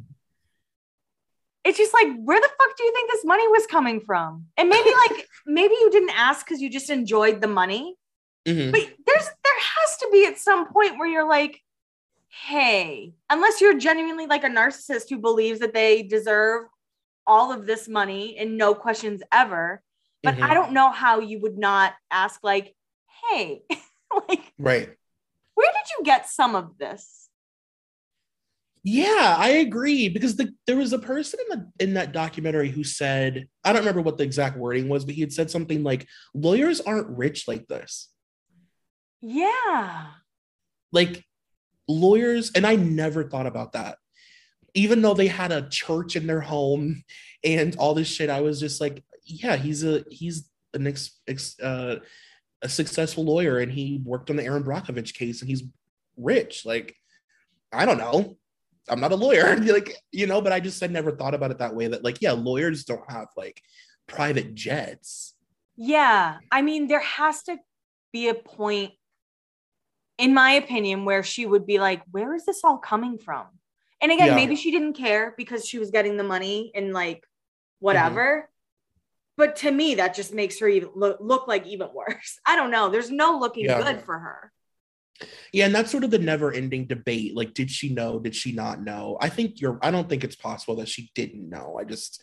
[1.63, 4.45] It's just like, where the fuck do you think this money was coming from?
[4.57, 7.95] And maybe like, maybe you didn't ask because you just enjoyed the money.
[8.47, 8.71] Mm-hmm.
[8.71, 11.61] But there's there has to be at some point where you're like,
[12.47, 16.65] hey, unless you're genuinely like a narcissist who believes that they deserve
[17.27, 19.81] all of this money and no questions ever,
[20.23, 20.43] but mm-hmm.
[20.43, 22.75] I don't know how you would not ask, like,
[23.29, 23.61] hey,
[24.29, 24.89] like, right.
[25.55, 27.29] Where did you get some of this?
[28.83, 32.85] Yeah, I agree because the, there was a person in the in that documentary who
[32.85, 36.07] said I don't remember what the exact wording was, but he had said something like
[36.33, 38.09] lawyers aren't rich like this.
[39.21, 40.07] Yeah.
[40.91, 41.23] Like
[41.87, 43.97] lawyers, and I never thought about that.
[44.73, 47.03] Even though they had a church in their home
[47.43, 51.59] and all this shit, I was just like, yeah, he's a he's an ex, ex
[51.59, 51.97] uh,
[52.61, 55.63] a successful lawyer, and he worked on the Erin Brockovich case, and he's
[56.17, 56.65] rich.
[56.65, 56.95] Like,
[57.71, 58.37] I don't know.
[58.87, 61.59] I'm not a lawyer, like you know, but I just had never thought about it
[61.59, 61.87] that way.
[61.87, 63.61] That like, yeah, lawyers don't have like
[64.07, 65.35] private jets.
[65.75, 67.57] Yeah, I mean, there has to
[68.11, 68.91] be a point,
[70.19, 73.47] in my opinion, where she would be like, "Where is this all coming from?"
[74.01, 74.35] And again, yeah.
[74.35, 77.23] maybe she didn't care because she was getting the money and like
[77.79, 78.23] whatever.
[78.23, 78.45] Mm-hmm
[79.39, 82.69] but to me that just makes her even look, look like even worse i don't
[82.69, 83.81] know there's no looking yeah.
[83.81, 84.51] good for her
[85.51, 88.51] yeah and that's sort of the never ending debate like did she know did she
[88.51, 91.83] not know i think you're i don't think it's possible that she didn't know i
[91.83, 92.21] just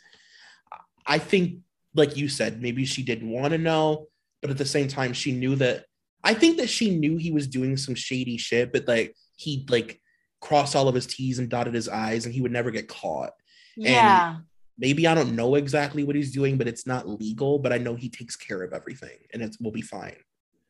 [1.07, 1.59] i think
[1.94, 4.07] like you said maybe she didn't want to know
[4.40, 5.84] but at the same time she knew that
[6.27, 10.01] i think that she knew he was doing some shady shit but like he like
[10.41, 13.33] crossed all of his t's and dotted his i's and he would never get caught
[13.77, 14.45] yeah and
[14.79, 17.59] maybe I don't know exactly what he's doing, but it's not legal.
[17.59, 20.16] But I know he takes care of everything, and it will be fine.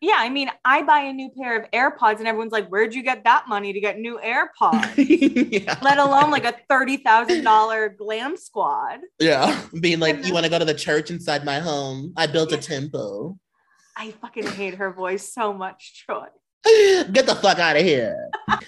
[0.01, 3.03] Yeah, I mean, I buy a new pair of AirPods, and everyone's like, "Where'd you
[3.03, 5.79] get that money to get new AirPods?" yeah.
[5.83, 9.01] Let alone like a thirty thousand dollar glam squad.
[9.19, 12.13] Yeah, being like, "You want to go to the church inside my home?
[12.17, 13.39] I built a temple."
[13.97, 16.27] I fucking hate her voice so much, Troy.
[16.65, 18.31] Get the fuck out of here.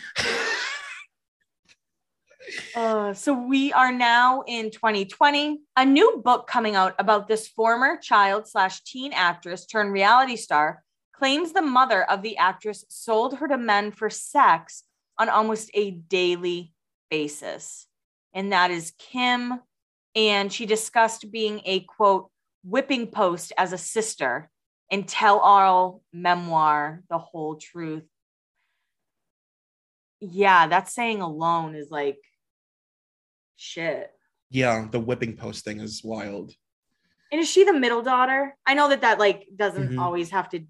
[2.74, 5.60] Uh, so we are now in 2020.
[5.76, 10.82] A new book coming out about this former child slash teen actress turned reality star
[11.12, 14.84] claims the mother of the actress sold her to men for sex
[15.18, 16.72] on almost a daily
[17.10, 17.86] basis.
[18.32, 19.60] And that is Kim.
[20.14, 22.30] And she discussed being a quote,
[22.64, 24.48] whipping post as a sister
[24.91, 28.05] and tell all memoir, the whole truth.
[30.20, 32.18] Yeah, that saying alone is like
[33.57, 34.11] shit.
[34.51, 36.53] Yeah, the whipping post thing is wild.
[37.30, 38.57] And is she the middle daughter?
[38.66, 39.99] I know that that like doesn't mm-hmm.
[39.99, 40.64] always have to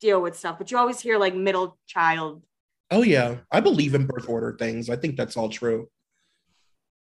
[0.00, 2.44] deal with stuff, but you always hear like middle child.
[2.90, 4.88] Oh yeah, I believe in birth order things.
[4.88, 5.88] I think that's all true.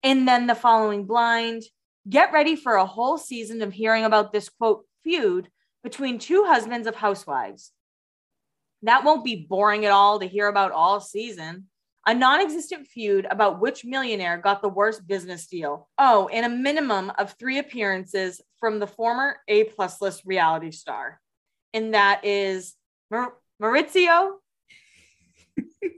[0.02, 1.62] And then the following blind.
[2.08, 5.48] Get ready for a whole season of hearing about this quote feud
[5.86, 7.70] between two husbands of housewives.
[8.82, 11.68] That won't be boring at all to hear about all season
[12.08, 15.88] a non existent feud about which millionaire got the worst business deal.
[15.96, 21.20] Oh, and a minimum of three appearances from the former A plus list reality star.
[21.72, 22.74] And that is
[23.08, 24.38] Mar- Mauricio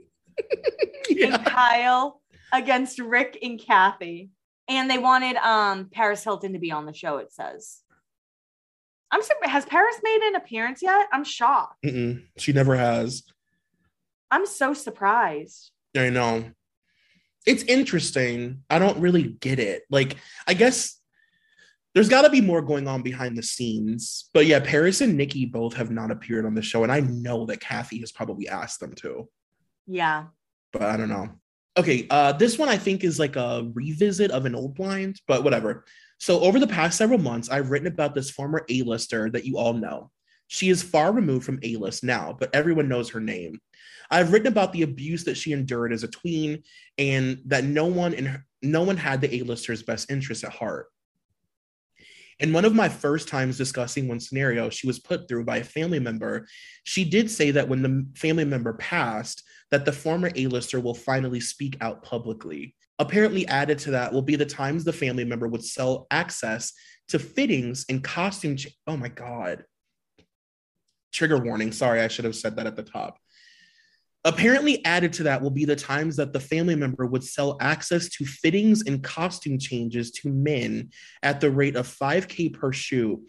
[1.09, 1.35] yeah.
[1.35, 2.21] and Kyle
[2.53, 4.29] against Rick and Kathy.
[4.69, 7.81] And they wanted um, Paris Hilton to be on the show, it says.
[9.11, 9.53] I'm surprised.
[9.53, 11.09] Has Paris made an appearance yet?
[11.13, 11.83] I'm shocked.
[11.85, 13.23] Mm-mm, she never has.
[14.31, 15.71] I'm so surprised.
[15.97, 16.51] I know.
[17.47, 18.63] It's interesting.
[18.69, 19.85] I don't really get it.
[19.91, 21.01] Like, I guess
[21.95, 24.29] there's got to be more going on behind the scenes.
[24.35, 26.83] But yeah, Paris and Nicky both have not appeared on the show.
[26.83, 29.29] And I know that Kathy has probably asked them to.
[29.87, 30.27] Yeah.
[30.73, 31.31] But I don't know.
[31.79, 35.45] Okay, uh, this one I think is like a revisit of an old blind, but
[35.45, 35.85] whatever.
[36.19, 39.73] So, over the past several months, I've written about this former A-lister that you all
[39.73, 40.11] know.
[40.49, 43.61] She is far removed from A-list now, but everyone knows her name.
[44.11, 46.63] I've written about the abuse that she endured as a tween,
[46.97, 50.87] and that no one in her, no one had the A-lister's best interests at heart.
[52.41, 55.65] In one of my first times discussing one scenario she was put through by a
[55.65, 56.47] family member,
[56.85, 61.41] she did say that when the family member passed, that the former A-lister will finally
[61.41, 62.75] speak out publicly.
[62.99, 66.73] Apparently, added to that will be the times the family member would sell access
[67.09, 68.57] to fittings and costume.
[68.57, 69.65] Ch- oh my God.
[71.13, 71.73] Trigger warning.
[71.73, 73.19] Sorry, I should have said that at the top.
[74.25, 78.09] Apparently, added to that will be the times that the family member would sell access
[78.11, 80.91] to fittings and costume changes to men
[81.23, 83.25] at the rate of 5K per shoe.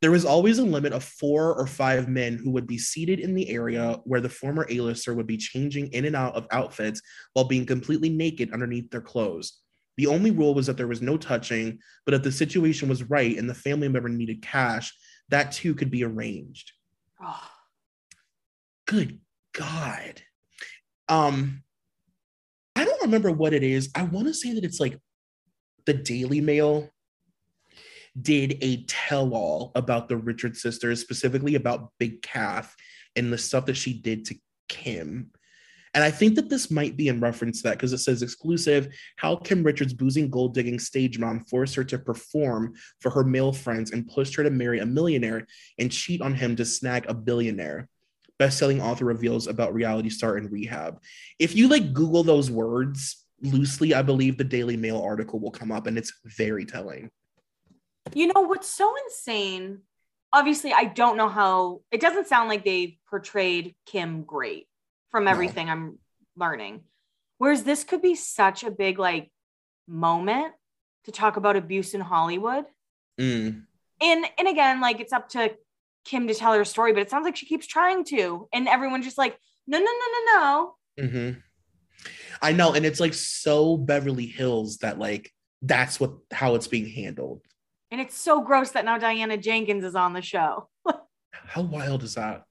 [0.00, 3.34] There was always a limit of four or five men who would be seated in
[3.34, 7.46] the area where the former A-lister would be changing in and out of outfits while
[7.46, 9.58] being completely naked underneath their clothes.
[9.96, 13.36] The only rule was that there was no touching, but if the situation was right
[13.36, 14.94] and the family member needed cash,
[15.30, 16.72] that too could be arranged.
[17.20, 17.50] Oh,
[18.86, 19.18] Good
[19.52, 20.22] God.
[21.08, 21.62] Um,
[22.76, 23.90] I don't remember what it is.
[23.94, 24.98] I want to say that it's like
[25.84, 26.88] the Daily Mail
[28.22, 32.76] did a tell-all about the Richard sisters, specifically about Big Calf
[33.16, 34.36] and the stuff that she did to
[34.68, 35.30] Kim.
[35.94, 38.94] And I think that this might be in reference to that because it says exclusive
[39.16, 43.52] how Kim Richards' boozing gold digging stage mom forced her to perform for her male
[43.52, 45.46] friends and pushed her to marry a millionaire
[45.78, 47.88] and cheat on him to snag a billionaire.
[48.38, 51.00] Best-selling author reveals about reality star in rehab.
[51.38, 55.72] If you like Google those words loosely, I believe the Daily Mail article will come
[55.72, 57.10] up and it's very telling.
[58.14, 59.80] You know what's so insane?
[60.32, 64.66] Obviously, I don't know how it doesn't sound like they've portrayed Kim great
[65.10, 65.30] from No.
[65.30, 65.98] everything I'm
[66.36, 66.82] learning.
[67.38, 69.30] Whereas this could be such a big like
[69.86, 70.52] moment
[71.04, 72.64] to talk about abuse in Hollywood.
[73.18, 73.64] Mm.
[74.00, 75.54] And and again, like it's up to
[76.04, 78.48] Kim to tell her story, but it sounds like she keeps trying to.
[78.52, 80.74] And everyone's just like, no, no, no, no,
[81.06, 81.08] no.
[81.08, 81.38] hmm
[82.40, 85.32] I know, and it's like so Beverly Hills that like
[85.62, 87.42] that's what how it's being handled.
[87.90, 90.68] And it's so gross that now Diana Jenkins is on the show.
[91.32, 92.44] How wild is that?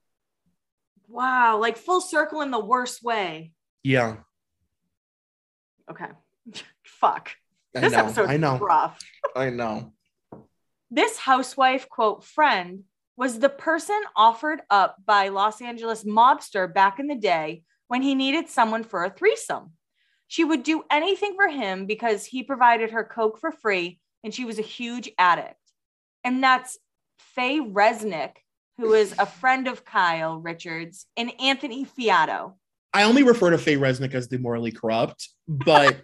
[1.08, 3.52] Wow, like full circle in the worst way.
[3.82, 4.16] Yeah,
[5.90, 6.08] Okay.
[6.84, 7.30] Fuck.
[7.74, 7.98] I This know.
[8.00, 8.58] episode's I know.
[8.58, 8.98] rough.
[9.34, 9.92] I know.
[10.90, 12.84] This housewife, quote, friend
[13.16, 18.14] was the person offered up by Los Angeles mobster back in the day when he
[18.14, 19.72] needed someone for a threesome.
[20.26, 24.44] She would do anything for him because he provided her Coke for free and she
[24.44, 25.56] was a huge addict.
[26.24, 26.78] And that's
[27.18, 28.32] Faye Resnick,
[28.76, 32.54] who is a friend of Kyle Richards, and Anthony Fiato.
[32.92, 36.02] I only refer to Faye Resnick as the morally corrupt, but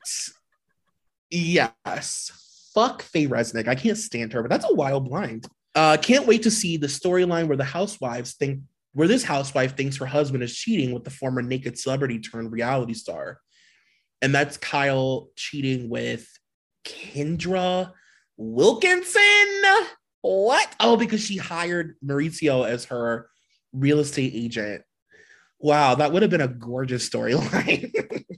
[1.30, 3.68] yes, fuck Faye Resnick.
[3.68, 5.46] I can't stand her, but that's a wild blind.
[5.74, 8.61] Uh, can't wait to see the storyline where the housewives think
[8.92, 12.95] where this housewife thinks her husband is cheating with the former naked celebrity turned reality
[12.95, 13.41] star,
[14.22, 16.28] and that's Kyle cheating with
[16.84, 17.92] Kendra
[18.36, 19.62] Wilkinson.
[20.22, 20.74] What?
[20.80, 23.28] Oh, because she hired Mauricio as her
[23.72, 24.82] real estate agent.
[25.58, 27.92] Wow, that would have been a gorgeous storyline.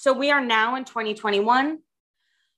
[0.00, 1.80] So we are now in 2021,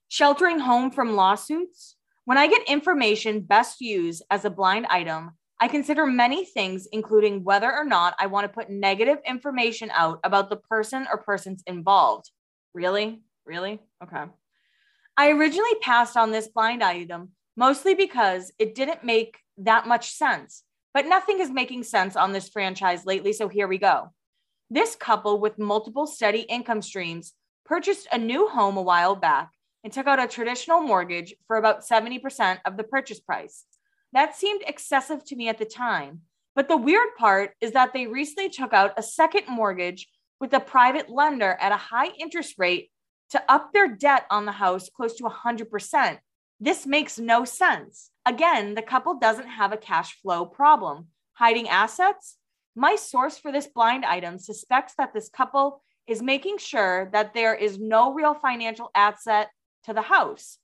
[0.07, 1.97] sheltering home from lawsuits.
[2.23, 7.43] When I get information best used as a blind item, I consider many things, including
[7.43, 11.61] whether or not I want to put negative information out about the person or persons
[11.67, 12.31] involved.
[12.73, 13.23] Really?
[13.45, 13.81] Really?
[14.01, 14.23] Okay.
[15.15, 20.63] I originally passed on this blind item mostly because it didn't make that much sense,
[20.93, 23.31] but nothing is making sense on this franchise lately.
[23.31, 24.11] So here we go.
[24.71, 27.33] This couple with multiple steady income streams
[27.63, 29.51] purchased a new home a while back
[29.83, 33.65] and took out a traditional mortgage for about 70% of the purchase price.
[34.13, 36.21] That seemed excessive to me at the time.
[36.55, 40.07] But the weird part is that they recently took out a second mortgage
[40.39, 42.91] with a private lender at a high interest rate
[43.33, 46.19] to up their debt on the house close to 100%.
[46.59, 48.11] This makes no sense.
[48.25, 51.07] Again, the couple doesn't have a cash flow problem.
[51.33, 52.37] Hiding assets?
[52.75, 57.55] My source for this blind item suspects that this couple is making sure that there
[57.55, 59.49] is no real financial asset
[59.85, 60.59] to the house.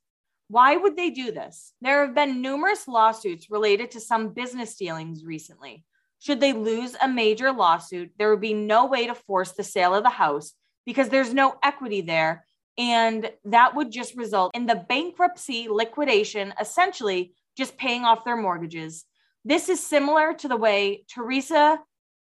[0.47, 1.73] Why would they do this?
[1.81, 5.85] There have been numerous lawsuits related to some business dealings recently.
[6.19, 9.95] Should they lose a major lawsuit, there would be no way to force the sale
[9.95, 10.53] of the house
[10.85, 12.45] because there's no equity there.
[12.77, 19.05] And that would just result in the bankruptcy liquidation, essentially just paying off their mortgages.
[19.43, 21.79] This is similar to the way Teresa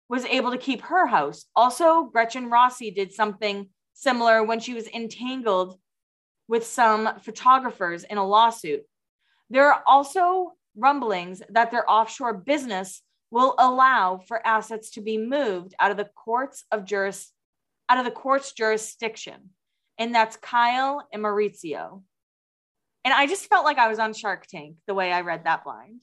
[0.08, 1.46] was able to keep her house.
[1.56, 5.80] Also, Gretchen Rossi did something similar when she was entangled
[6.48, 8.84] with some photographers in a lawsuit.
[9.50, 13.02] There are also rumblings that their offshore business
[13.32, 17.32] will allow for assets to be moved out of the courts of juris
[17.88, 19.52] out of the court's jurisdiction.
[19.98, 22.02] And that's Kyle and Mauricio.
[23.04, 25.64] And I just felt like I was on Shark Tank the way I read that
[25.64, 26.00] blind.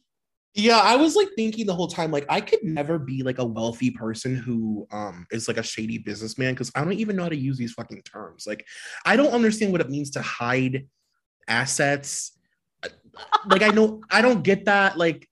[0.54, 3.44] Yeah, I was like thinking the whole time, like I could never be like a
[3.44, 7.30] wealthy person who um is like a shady businessman because I don't even know how
[7.30, 8.46] to use these fucking terms.
[8.46, 8.66] Like,
[9.06, 10.86] I don't understand what it means to hide
[11.48, 12.38] assets.
[13.46, 14.98] Like, I know I don't get that.
[14.98, 15.26] Like,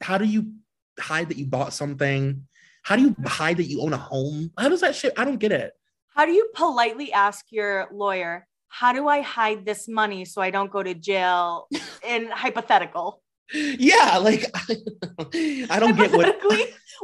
[0.00, 0.54] how do you
[0.98, 2.46] hide that you bought something?
[2.82, 4.52] How do you hide that you own a home?
[4.58, 5.12] How does that shit?
[5.18, 5.72] I don't get it.
[6.14, 10.50] How do you politely ask your lawyer, how do I hide this money so I
[10.50, 11.68] don't go to jail
[12.06, 13.22] in hypothetical?
[13.52, 14.46] yeah, like
[15.70, 16.40] I don't get what.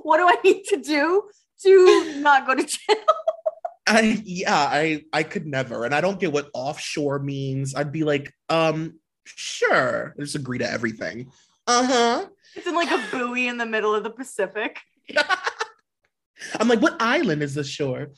[0.03, 1.23] what do I need to do
[1.63, 2.97] to not go to jail?
[3.89, 7.75] I yeah, I I could never, and I don't get what offshore means.
[7.75, 11.31] I'd be like, um, sure, I just agree to everything.
[11.69, 12.27] Uh huh.
[12.57, 14.81] It's in like a buoy in the middle of the Pacific.
[16.59, 18.09] I'm like, what island is this shore?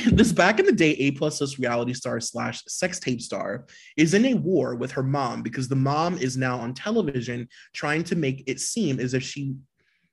[0.12, 3.66] this back in the day A plus reality star slash sex tape star
[3.96, 8.04] is in a war with her mom because the mom is now on television trying
[8.04, 9.54] to make it seem as if she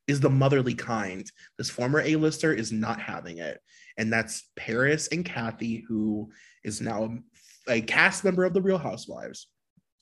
[0.08, 1.32] is the motherly kind.
[1.58, 3.60] This former A-lister is not having it.
[3.98, 6.32] And that's Paris and Kathy, who
[6.64, 7.18] is now
[7.68, 9.48] a cast member of the Real Housewives.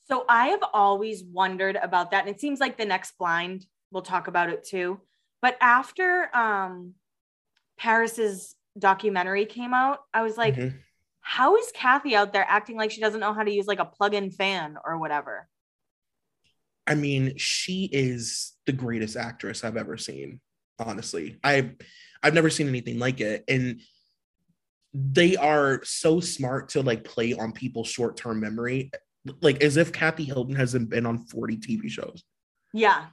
[0.06, 2.26] So I have always wondered about that.
[2.26, 5.02] And it seems like the next blind, we'll talk about it too.
[5.42, 6.94] But after um
[7.78, 10.78] Paris's documentary came out, I was like, mm-hmm.
[11.22, 13.86] how is Kathy out there acting like she doesn't know how to use like a
[13.86, 15.48] plug-in fan or whatever?
[16.86, 20.40] I mean, she is the greatest actress I've ever seen.
[20.80, 21.72] Honestly, I
[22.24, 23.82] I've never seen anything like it, and
[24.94, 28.92] they are so smart to like play on people's short-term memory,
[29.42, 32.24] like as if Kathy Hilton hasn't been on forty TV shows.
[32.74, 33.08] Yeah,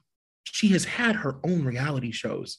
[0.45, 2.59] she has had her own reality shows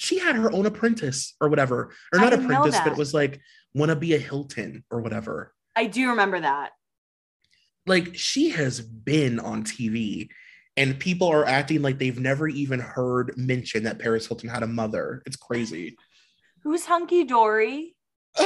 [0.00, 3.38] she had her own apprentice or whatever, or not apprentice, but it was like
[3.74, 5.52] want to be a Hilton or whatever.
[5.76, 6.70] I do remember that.
[7.86, 10.30] Like she has been on TV
[10.74, 14.66] and people are acting like they've never even heard mention that Paris Hilton had a
[14.66, 15.22] mother.
[15.26, 15.98] It's crazy.
[16.62, 17.94] Who's Hunky Dory?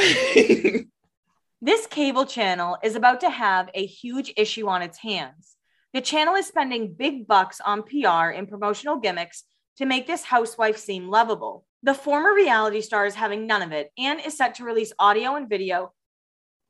[1.62, 5.54] this cable channel is about to have a huge issue on its hands.
[5.92, 9.44] The channel is spending big bucks on PR and promotional gimmicks
[9.78, 11.64] to make this housewife seem lovable.
[11.82, 15.34] The former reality star is having none of it and is set to release audio
[15.34, 15.92] and video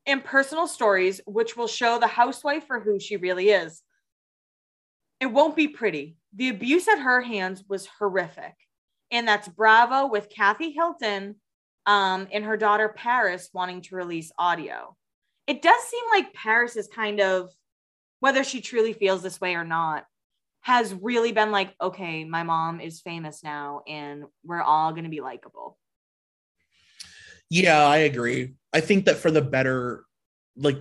[0.07, 3.83] and personal stories, which will show the housewife for who she really is.
[5.21, 6.17] It won't be pretty.
[6.35, 8.55] The abuse at her hands was horrific.
[9.11, 11.37] And that's Bravo with Kathy Hilton
[11.87, 14.97] um, and her daughter Paris wanting to release audio.
[15.47, 17.51] It does seem like Paris is kind of,
[18.21, 20.07] whether she truly feels this way or not,
[20.65, 25.11] has really been like, okay, my mom is famous now and we're all going to
[25.11, 25.77] be likable.
[27.51, 28.55] Yeah, I agree.
[28.73, 30.05] I think that for the better,
[30.57, 30.78] like,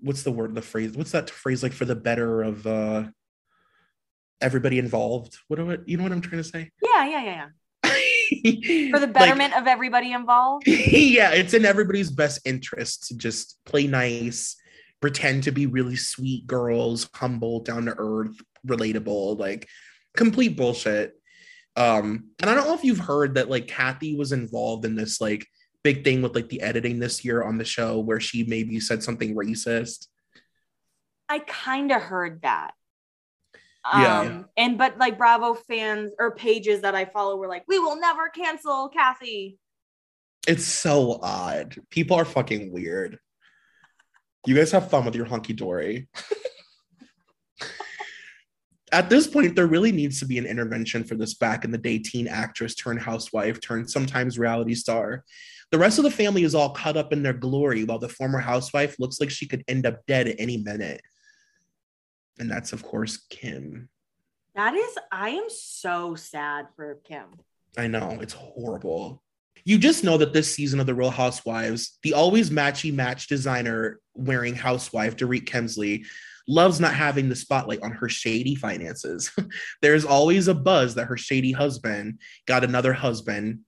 [0.00, 3.04] what's the word, the phrase, what's that phrase like for the better of uh
[4.40, 5.36] everybody involved?
[5.48, 6.70] What do it, you know what I'm trying to say?
[6.82, 7.48] Yeah, yeah, yeah,
[7.84, 8.90] yeah.
[8.90, 10.66] for the betterment like, of everybody involved.
[10.66, 14.56] yeah, it's in everybody's best interest to just play nice,
[15.02, 19.68] pretend to be really sweet girls, humble, down to earth, relatable, like
[20.16, 21.14] complete bullshit.
[21.76, 25.20] Um, and I don't know if you've heard that like Kathy was involved in this
[25.20, 25.46] like
[25.82, 29.02] big thing with like the editing this year on the show where she maybe said
[29.02, 30.08] something racist.
[31.28, 32.72] I kind of heard that.
[33.84, 34.20] Yeah.
[34.20, 37.98] Um, and but like Bravo fans or pages that I follow were like, we will
[37.98, 39.58] never cancel Kathy.
[40.46, 41.76] It's so odd.
[41.90, 43.18] People are fucking weird.
[44.46, 46.08] You guys have fun with your hunky dory.
[48.92, 51.78] at this point, there really needs to be an intervention for this back in the
[51.78, 55.24] day teen actress turned housewife turned sometimes reality star.
[55.70, 58.40] The rest of the family is all caught up in their glory, while the former
[58.40, 61.00] housewife looks like she could end up dead at any minute.
[62.38, 63.88] And that's, of course, Kim.
[64.56, 67.26] That is, I am so sad for Kim.
[67.78, 69.22] I know, it's horrible.
[69.64, 74.00] You just know that this season of The Real Housewives, the always matchy match designer
[74.14, 76.06] wearing housewife, Dorit Kemsley,
[76.48, 79.30] loves not having the spotlight on her shady finances.
[79.82, 83.60] There's always a buzz that her shady husband got another husband,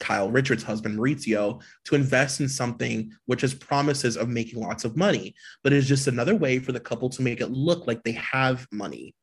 [0.00, 4.96] Kyle Richards' husband, Mauricio, to invest in something which has promises of making lots of
[4.96, 8.12] money, but is just another way for the couple to make it look like they
[8.12, 9.14] have money.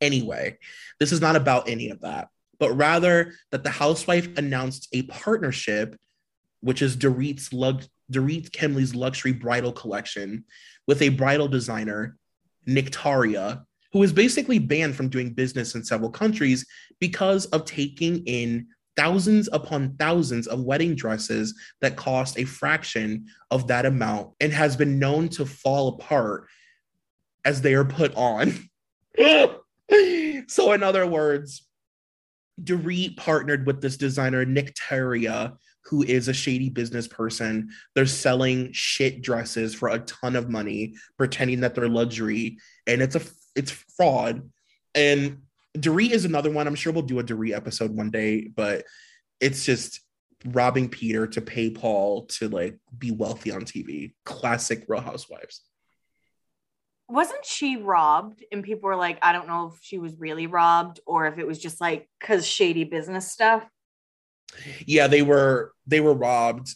[0.00, 0.58] Anyway,
[1.00, 2.28] this is not about any of that,
[2.58, 5.96] but rather that the housewife announced a partnership,
[6.60, 10.44] which is Dorit's, lug- Dorit Kemsley's luxury bridal collection,
[10.86, 12.16] with a bridal designer,
[12.66, 16.66] Nictaria, who is basically banned from doing business in several countries
[17.00, 23.66] because of taking in thousands upon thousands of wedding dresses that cost a fraction of
[23.68, 26.48] that amount and has been known to fall apart
[27.44, 28.52] as they are put on.
[30.48, 31.66] so, in other words,
[32.62, 35.56] Dorit partnered with this designer, Nictaria,
[35.86, 37.70] who is a shady business person.
[37.94, 43.16] They're selling shit dresses for a ton of money, pretending that they're luxury, and it's
[43.16, 43.22] a
[43.54, 44.50] it's fraud.
[44.94, 45.42] And
[45.76, 46.66] Dorit is another one.
[46.66, 48.84] I'm sure we'll do a Dorit episode one day, but
[49.40, 50.00] it's just
[50.44, 54.14] robbing Peter to pay Paul to like be wealthy on TV.
[54.24, 55.62] Classic Real Housewives
[57.08, 60.98] wasn't she robbed and people were like i don't know if she was really robbed
[61.06, 63.64] or if it was just like because shady business stuff
[64.86, 66.74] yeah they were they were robbed.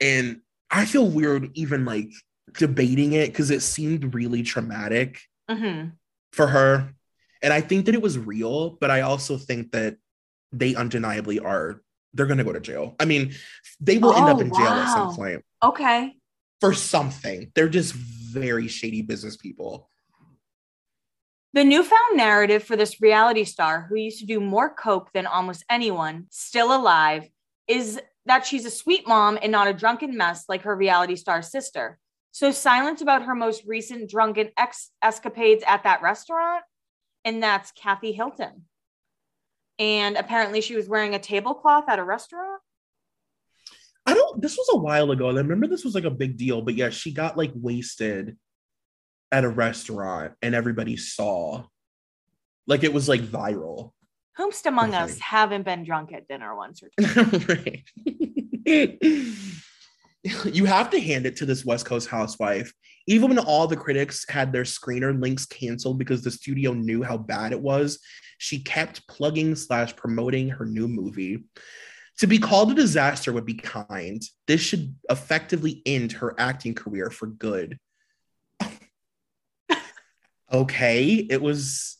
[0.00, 0.40] And
[0.70, 2.10] i feel weird even like
[2.58, 5.90] debating it because it seemed really traumatic mm-hmm.
[6.32, 6.94] for her.
[7.42, 9.96] And i think that it was real but i also think that
[10.52, 11.82] they undeniably are
[12.14, 12.94] they're gonna go to jail.
[13.00, 13.34] I mean
[13.80, 15.44] they will oh, end up in jail at some point.
[15.62, 16.14] Okay.
[16.60, 17.50] For something.
[17.54, 19.90] They're just very shady business people.
[21.54, 25.64] The newfound narrative for this reality star who used to do more coke than almost
[25.70, 27.28] anyone still alive
[27.68, 31.42] is that she's a sweet mom and not a drunken mess like her reality star
[31.42, 32.00] sister.
[32.32, 36.64] So silent about her most recent drunken ex- escapades at that restaurant,
[37.24, 38.62] and that's Kathy Hilton.
[39.78, 42.60] And apparently, she was wearing a tablecloth at a restaurant.
[44.06, 44.42] I don't.
[44.42, 45.28] This was a while ago.
[45.28, 48.36] and I remember this was like a big deal, but yeah, she got like wasted
[49.34, 51.64] at a restaurant, and everybody saw.
[52.68, 53.90] Like it was like viral.
[54.38, 57.82] Whomst among us haven't been drunk at dinner once or twice?
[60.54, 62.72] you have to hand it to this West Coast housewife.
[63.08, 67.18] Even when all the critics had their screener links canceled because the studio knew how
[67.18, 67.98] bad it was,
[68.38, 71.44] she kept plugging slash promoting her new movie.
[72.18, 74.22] To be called a disaster would be kind.
[74.46, 77.78] This should effectively end her acting career for good.
[80.54, 81.98] Okay, it was.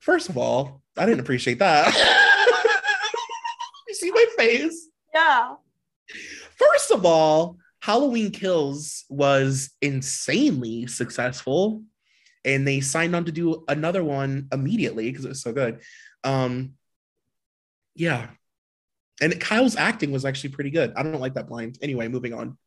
[0.00, 1.94] First of all, I didn't appreciate that.
[3.88, 4.88] you see my face?
[5.14, 5.54] Yeah.
[6.56, 11.82] First of all, Halloween Kills was insanely successful,
[12.44, 15.80] and they signed on to do another one immediately because it was so good.
[16.22, 16.74] Um,
[17.94, 18.28] yeah,
[19.20, 20.92] and Kyle's acting was actually pretty good.
[20.96, 21.78] I don't like that blind.
[21.80, 22.58] Anyway, moving on.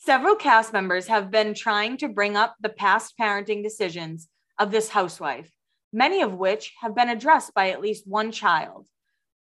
[0.00, 4.88] Several cast members have been trying to bring up the past parenting decisions of this
[4.88, 5.50] housewife,
[5.92, 8.86] many of which have been addressed by at least one child.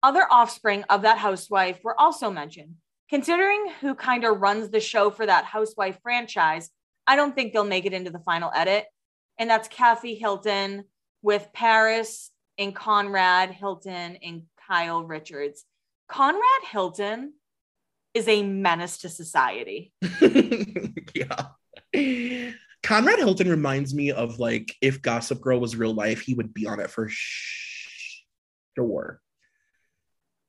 [0.04, 2.76] Other offspring of that housewife were also mentioned.
[3.10, 6.70] Considering who kind of runs the show for that housewife franchise,
[7.08, 8.86] I don't think they'll make it into the final edit.
[9.40, 10.84] And that's Kathy Hilton
[11.22, 15.64] with Paris and Conrad Hilton and Kyle Richards.
[16.10, 17.34] Conrad Hilton
[18.14, 19.92] is a menace to society.
[21.16, 22.42] yeah.
[22.84, 26.68] Conrad Hilton reminds me of like if Gossip Girl was real life, he would be
[26.68, 29.22] on it for sure.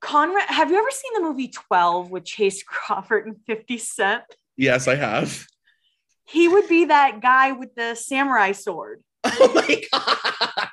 [0.01, 4.25] Conrad, have you ever seen the movie 12 with Chace Crawford and 50 Cent?
[4.57, 5.47] Yes, I have.
[6.27, 9.03] He would be that guy with the samurai sword.
[9.27, 10.69] Oh my God.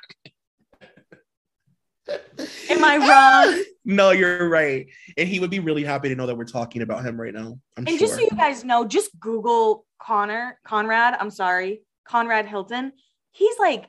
[2.08, 3.64] Am I wrong?
[3.84, 4.86] no, you're right.
[5.16, 7.58] And he would be really happy to know that we're talking about him right now.
[7.76, 7.98] I'm and sure.
[7.98, 12.92] just so you guys know, just Google Connor, Conrad, I'm sorry, Conrad Hilton.
[13.30, 13.88] He's like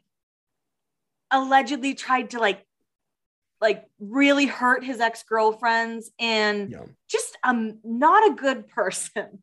[1.31, 2.63] allegedly tried to like
[3.59, 6.83] like really hurt his ex-girlfriends and yeah.
[7.09, 9.41] just um not a good person.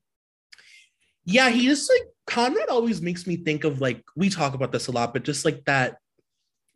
[1.25, 4.87] Yeah, he just like Conrad always makes me think of like we talk about this
[4.87, 5.97] a lot, but just like that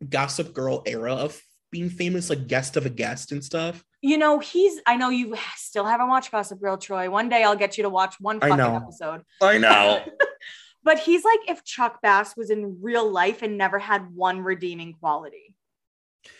[0.09, 1.41] gossip girl era of
[1.75, 3.85] being famous, like guest of a guest and stuff.
[4.01, 4.81] You know, he's.
[4.87, 7.11] I know you still haven't watched Gossip Girl, Troy.
[7.11, 9.23] One day I'll get you to watch one fucking I episode.
[9.43, 10.05] I know.
[10.85, 14.93] but he's like if Chuck Bass was in real life and never had one redeeming
[14.93, 15.53] quality.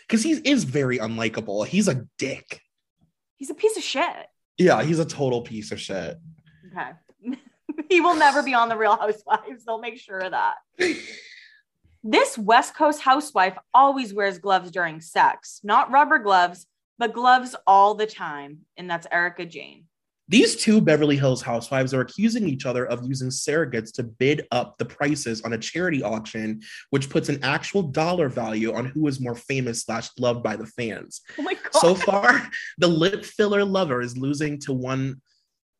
[0.07, 1.67] Because he is very unlikable.
[1.67, 2.61] He's a dick.
[3.35, 4.27] He's a piece of shit.
[4.57, 6.17] Yeah, he's a total piece of shit.
[6.71, 7.37] Okay.
[7.89, 9.65] he will never be on the Real Housewives.
[9.65, 10.55] They'll make sure of that.
[12.07, 16.67] This West Coast housewife always wears gloves during sex, not rubber gloves,
[16.99, 18.59] but gloves all the time.
[18.77, 19.85] And that's Erika Jayne.
[20.27, 24.77] These two Beverly Hills housewives are accusing each other of using surrogates to bid up
[24.77, 26.61] the prices on a charity auction,
[26.91, 30.67] which puts an actual dollar value on who is more famous slash loved by the
[30.67, 31.21] fans.
[31.39, 31.73] Oh my God.
[31.73, 35.23] So far, the lip filler lover is losing to one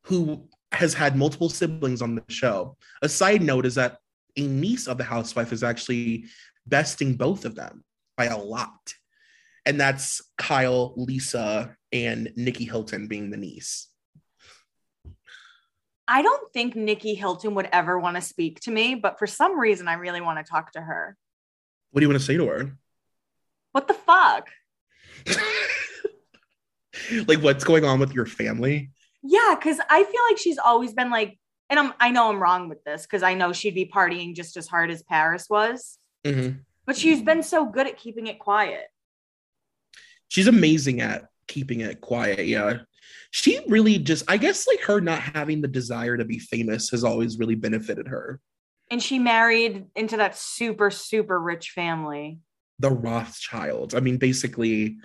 [0.06, 2.78] who has had multiple siblings on the show.
[3.04, 4.00] A side note is that
[4.38, 6.26] a niece of the housewife is actually
[6.66, 7.84] besting both of them
[8.18, 8.94] by a lot.
[9.66, 13.88] And that's Kyle, Lisa, and Nicky Hilton being the niece.
[16.08, 19.60] I don't think Nicky Hilton would ever want to speak to me, but for some
[19.60, 21.18] reason, I really want to talk to her.
[21.92, 22.78] What do you want to say to her?
[23.72, 24.50] What the fuck?
[27.28, 28.92] like, what's going on with your family?
[29.24, 31.40] Yeah, because I feel like she's always been like,
[31.70, 34.58] and I'm I know I'm wrong with this because I know she'd be partying just
[34.58, 36.60] as hard as Paris was, Mhm.
[36.86, 38.86] but she's been so good at keeping it quiet.
[40.28, 42.48] She's amazing at keeping it quiet.
[42.48, 42.80] Yeah.
[43.32, 47.04] She really just, I guess, like her not having the desire to be famous has
[47.04, 48.40] always really benefited her.
[48.90, 52.40] And she married into that super, super rich family.
[52.80, 53.94] The Rothschilds.
[53.94, 54.98] I mean, basically,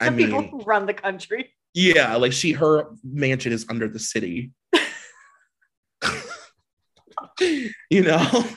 [0.00, 1.54] I The people mean, who run the country.
[1.74, 4.52] yeah, like she, her mansion is under the city.
[7.90, 8.44] you know?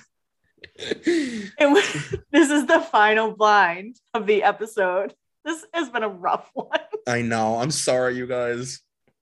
[2.31, 5.13] This is the final blind of the episode.
[5.45, 6.79] This has been a rough one.
[7.07, 7.59] I know.
[7.59, 8.79] I'm sorry, you guys.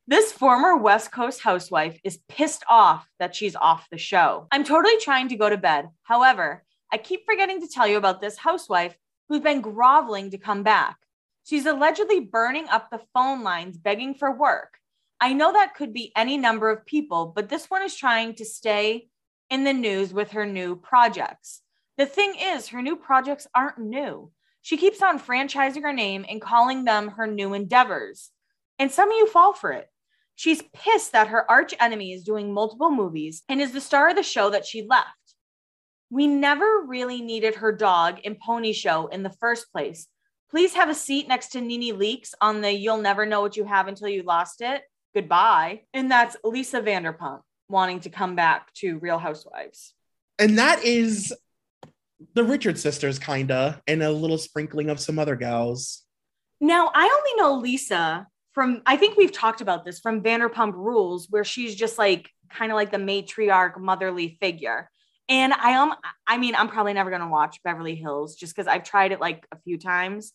[0.08, 4.48] This former West Coast housewife is pissed off that she's off the show.
[4.52, 5.90] I'm totally trying to go to bed.
[6.04, 8.96] However, I keep forgetting to tell you about this housewife
[9.28, 10.98] who's been groveling to come back.
[11.44, 14.78] She's allegedly burning up the phone lines begging for work.
[15.20, 18.46] I know that could be any number of people, but this one is trying to
[18.46, 19.09] stay
[19.50, 21.62] in the news with her new projects.
[21.98, 24.32] The thing is, her new projects aren't new.
[24.62, 28.30] She keeps on franchising her name and calling them her new endeavors.
[28.78, 29.88] And some of you fall for it.
[30.36, 34.16] She's pissed that her arch enemy is doing multiple movies and is the star of
[34.16, 35.08] the show that she left.
[36.10, 40.08] We never really needed her dog and pony show in the first place.
[40.50, 43.66] Please have a seat next to NeNe Leakes on the You'll Never Know What You
[43.66, 44.82] Have Until You Lost It.
[45.14, 45.82] Goodbye.
[45.94, 49.94] And that's Lisa Vanderpump wanting to come back to Real Housewives.
[50.38, 51.34] And that is
[52.34, 56.04] the Richard sisters, kinda, and a little sprinkling of some other gals.
[56.60, 61.28] Now, I only know Lisa from, I think we've talked about this from Vanderpump Rules,
[61.30, 64.90] where she's just like kind of like the matriarch, motherly figure.
[65.30, 65.94] And I um,
[66.28, 69.46] I mean, I'm probably never gonna watch Beverly Hills just because I've tried it like
[69.52, 70.34] a few times,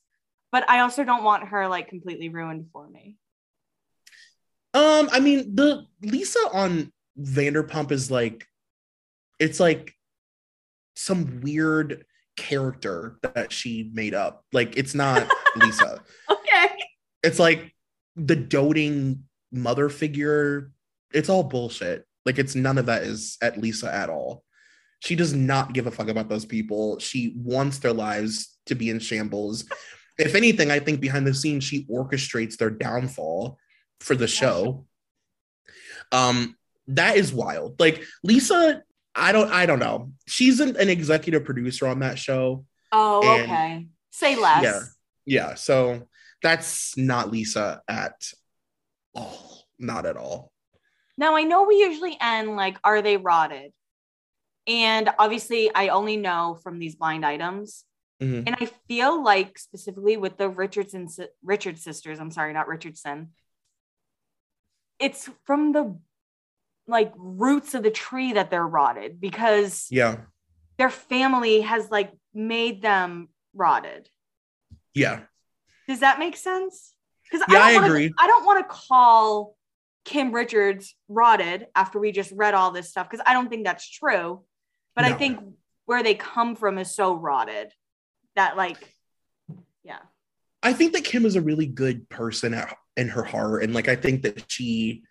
[0.53, 3.17] but I also don't want her like completely ruined for me.
[4.73, 8.47] Um, I mean, the Lisa on Vanderpump is like,
[9.39, 9.95] it's like
[10.97, 12.05] some weird
[12.37, 14.45] character that she made up.
[14.53, 16.01] Like, it's not Lisa.
[16.31, 16.69] Okay.
[17.23, 17.75] It's like
[18.17, 20.73] the doting mother figure.
[21.13, 22.07] It's all bullshit.
[22.27, 24.45] Like, it's none of that is at Lisa at all.
[25.01, 26.99] She does not give a fuck about those people.
[26.99, 29.67] She wants their lives to be in shambles.
[30.17, 33.59] If anything, I think behind the scenes, she orchestrates their downfall
[34.01, 34.87] for the show.
[36.13, 36.57] Um,
[36.89, 37.79] that is wild.
[37.81, 38.83] Like Lisa,
[39.15, 40.13] I don't, I don't know.
[40.27, 42.65] She's an, an executive producer on that show.
[42.93, 43.87] Oh, And- okay.
[44.11, 44.63] Say less.
[44.63, 44.81] Yeah.
[45.27, 45.55] Yeah.
[45.55, 46.09] So
[46.43, 48.15] that's not Lisa at
[49.15, 49.65] all.
[49.79, 50.53] Not at all.
[51.19, 53.73] Now I know we usually end like, are they rotted?
[54.67, 57.85] And obviously, I only know from these blind items.
[58.23, 58.45] Mhm.
[58.47, 61.09] And I feel like specifically with the Richardson
[61.43, 63.33] Richard sisters, I'm sorry, not Richardson.
[64.99, 65.99] It's from the
[66.87, 70.23] like roots of the tree that they're rotted because Yeah.
[70.77, 74.09] their family has like made them rotted.
[74.93, 75.23] Yeah.
[75.89, 76.95] Does that make sense?
[77.25, 78.15] Because Yeah, I don't wanna- agree.
[78.19, 79.57] I don't want to call
[80.05, 83.89] Kim Richards rotted after we just read all this stuff because I don't think that's
[83.89, 84.45] true.
[84.95, 85.41] But I think
[85.87, 87.73] where they come from is so rotted
[88.37, 88.95] that like,
[89.83, 89.99] yeah.
[90.63, 93.65] I think that Kim is a really good person at, in her heart.
[93.65, 95.03] And like, I think that she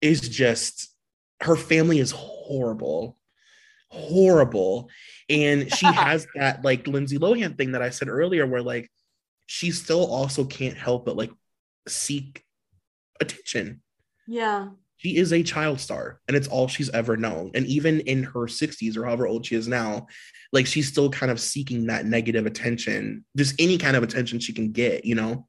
[0.00, 0.93] is just,
[1.40, 3.16] her family is horrible,
[3.88, 4.90] horrible.
[5.28, 8.90] And she has that like Lindsay Lohan thing that I said earlier, where like
[9.46, 11.30] she still also can't help but like
[11.88, 12.44] seek
[13.20, 13.82] attention.
[14.26, 14.68] Yeah.
[14.96, 17.50] She is a child star and it's all she's ever known.
[17.54, 20.06] And even in her 60s or however old she is now,
[20.52, 24.52] like she's still kind of seeking that negative attention, just any kind of attention she
[24.52, 25.46] can get, you know?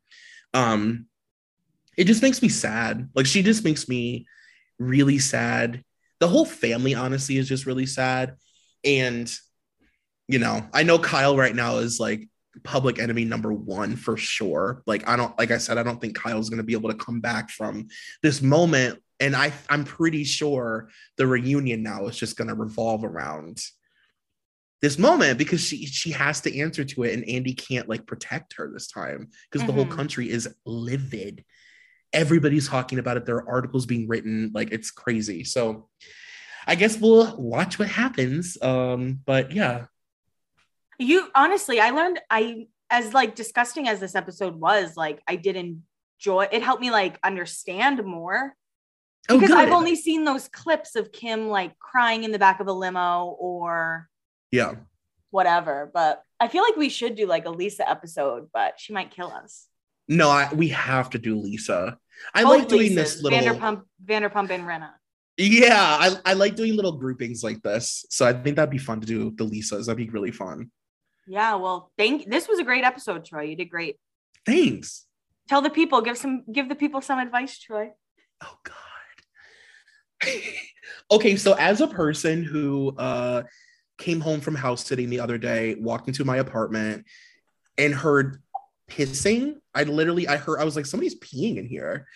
[0.54, 1.06] Um,
[1.96, 3.10] it just makes me sad.
[3.16, 4.26] Like she just makes me
[4.80, 5.84] really sad
[6.20, 8.36] the whole family honestly is just really sad.
[8.84, 9.32] And
[10.28, 12.28] you know, I know Kyle right now is like
[12.64, 14.82] public enemy number one for sure.
[14.88, 17.20] Like I don't like I said, I don't think Kyle's gonna be able to come
[17.20, 17.88] back from
[18.24, 19.00] this moment.
[19.20, 23.60] And I I'm pretty sure the reunion now is just gonna revolve around
[24.82, 28.56] this moment because she she has to answer to it and Andy can't like protect
[28.58, 29.68] her this time because mm-hmm.
[29.68, 29.96] the whole mm-hmm.
[29.96, 31.44] country is livid.
[32.16, 33.26] Everybody's talking about it.
[33.26, 35.44] There are articles being written, like it's crazy.
[35.44, 35.90] So
[36.66, 38.58] I guess we'll watch what happens.
[38.62, 39.86] Um, but yeah.
[40.98, 45.56] You honestly, I learned I as like disgusting as this episode was, like I did
[45.56, 48.56] enjoy it helped me like understand more.
[49.28, 52.68] Oh, because I've only seen those clips of Kim like crying in the back of
[52.68, 54.08] a limo or
[54.52, 54.76] yeah.
[55.32, 55.92] Whatever.
[55.94, 59.28] But I feel like we should do like a Lisa episode, but she might kill
[59.28, 59.68] us.
[60.08, 61.98] No, I, we have to do Lisa.
[62.34, 64.92] I Both like doing Lisas, this little Vanderpump, Vanderpump and Rinna.
[65.38, 68.06] Yeah, I, I like doing little groupings like this.
[68.10, 69.88] So I think that'd be fun to do the Lisas.
[69.88, 70.72] That'd be really fun.
[71.28, 73.44] Yeah, well, thank this was a great episode, Troy.
[73.44, 73.98] You did great.
[74.46, 75.06] Thanks.
[75.50, 77.90] Tell the people, give some give the people some advice, Troy.
[78.44, 80.32] Oh God.
[81.12, 83.44] okay, so as a person who uh
[83.98, 87.06] came home from house sitting the other day, walked into my apartment
[87.78, 88.42] and heard
[88.90, 89.56] pissing.
[89.74, 92.08] I literally I heard I was like somebody's peeing in here.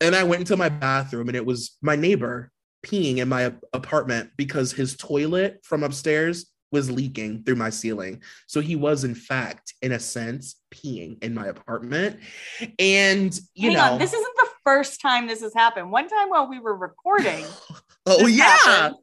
[0.00, 2.50] And I went into my bathroom and it was my neighbor
[2.84, 8.22] peeing in my apartment because his toilet from upstairs was leaking through my ceiling.
[8.46, 12.20] So he was in fact in a sense peeing in my apartment.
[12.78, 15.90] And you Hang know, on, this isn't the first time this has happened.
[15.90, 17.44] One time while we were recording.
[18.06, 18.56] oh yeah.
[18.56, 18.96] Happened.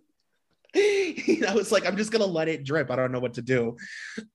[1.47, 2.91] I was like, I'm just gonna let it drip.
[2.91, 3.77] I don't know what to do.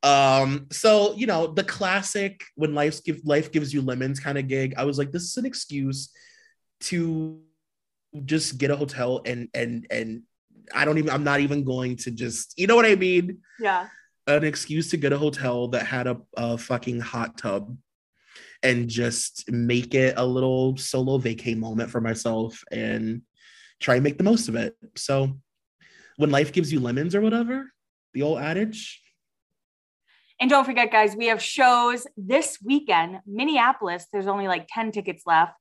[0.02, 4.48] Um, so you know, the classic when life give life gives you lemons kind of
[4.48, 4.74] gig.
[4.76, 6.10] I was like, this is an excuse
[6.80, 7.40] to
[8.24, 10.22] just get a hotel and and and
[10.74, 13.38] I don't even I'm not even going to just you know what I mean?
[13.60, 13.88] Yeah.
[14.26, 17.76] An excuse to get a hotel that had a, a fucking hot tub
[18.62, 23.22] and just make it a little solo vacay moment for myself and
[23.80, 24.76] try and make the most of it.
[24.96, 25.36] So
[26.16, 27.72] when life gives you lemons or whatever,
[28.14, 29.00] the old adage.
[30.40, 33.20] And don't forget, guys, we have shows this weekend.
[33.26, 35.52] Minneapolis, there's only like 10 tickets left.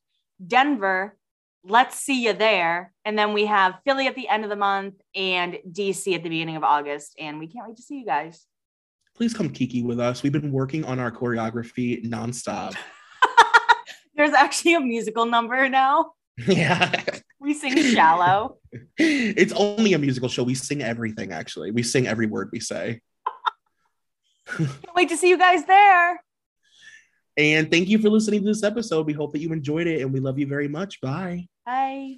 [0.46, 1.18] Denver,
[1.64, 2.94] let's see you there.
[3.06, 6.30] And then we have Philly at the end of the month and DC at the
[6.30, 7.16] beginning of August.
[7.20, 8.48] And we can't wait to see you guys.
[9.16, 10.24] Please come kiki with us.
[10.24, 12.76] We've been working on our choreography nonstop.
[14.16, 16.14] There's actually a musical number now.
[16.48, 17.04] Yeah.
[17.42, 18.58] We sing shallow.
[18.98, 20.44] It's only a musical show.
[20.44, 21.72] We sing everything, actually.
[21.72, 23.02] We sing every word we say.
[24.46, 26.22] Can't wait to see you guys there.
[27.38, 29.08] And thank you for listening to this episode.
[29.08, 31.02] We hope that you enjoyed it and we love you very much.
[31.02, 31.48] Bye.
[31.66, 32.18] Bye.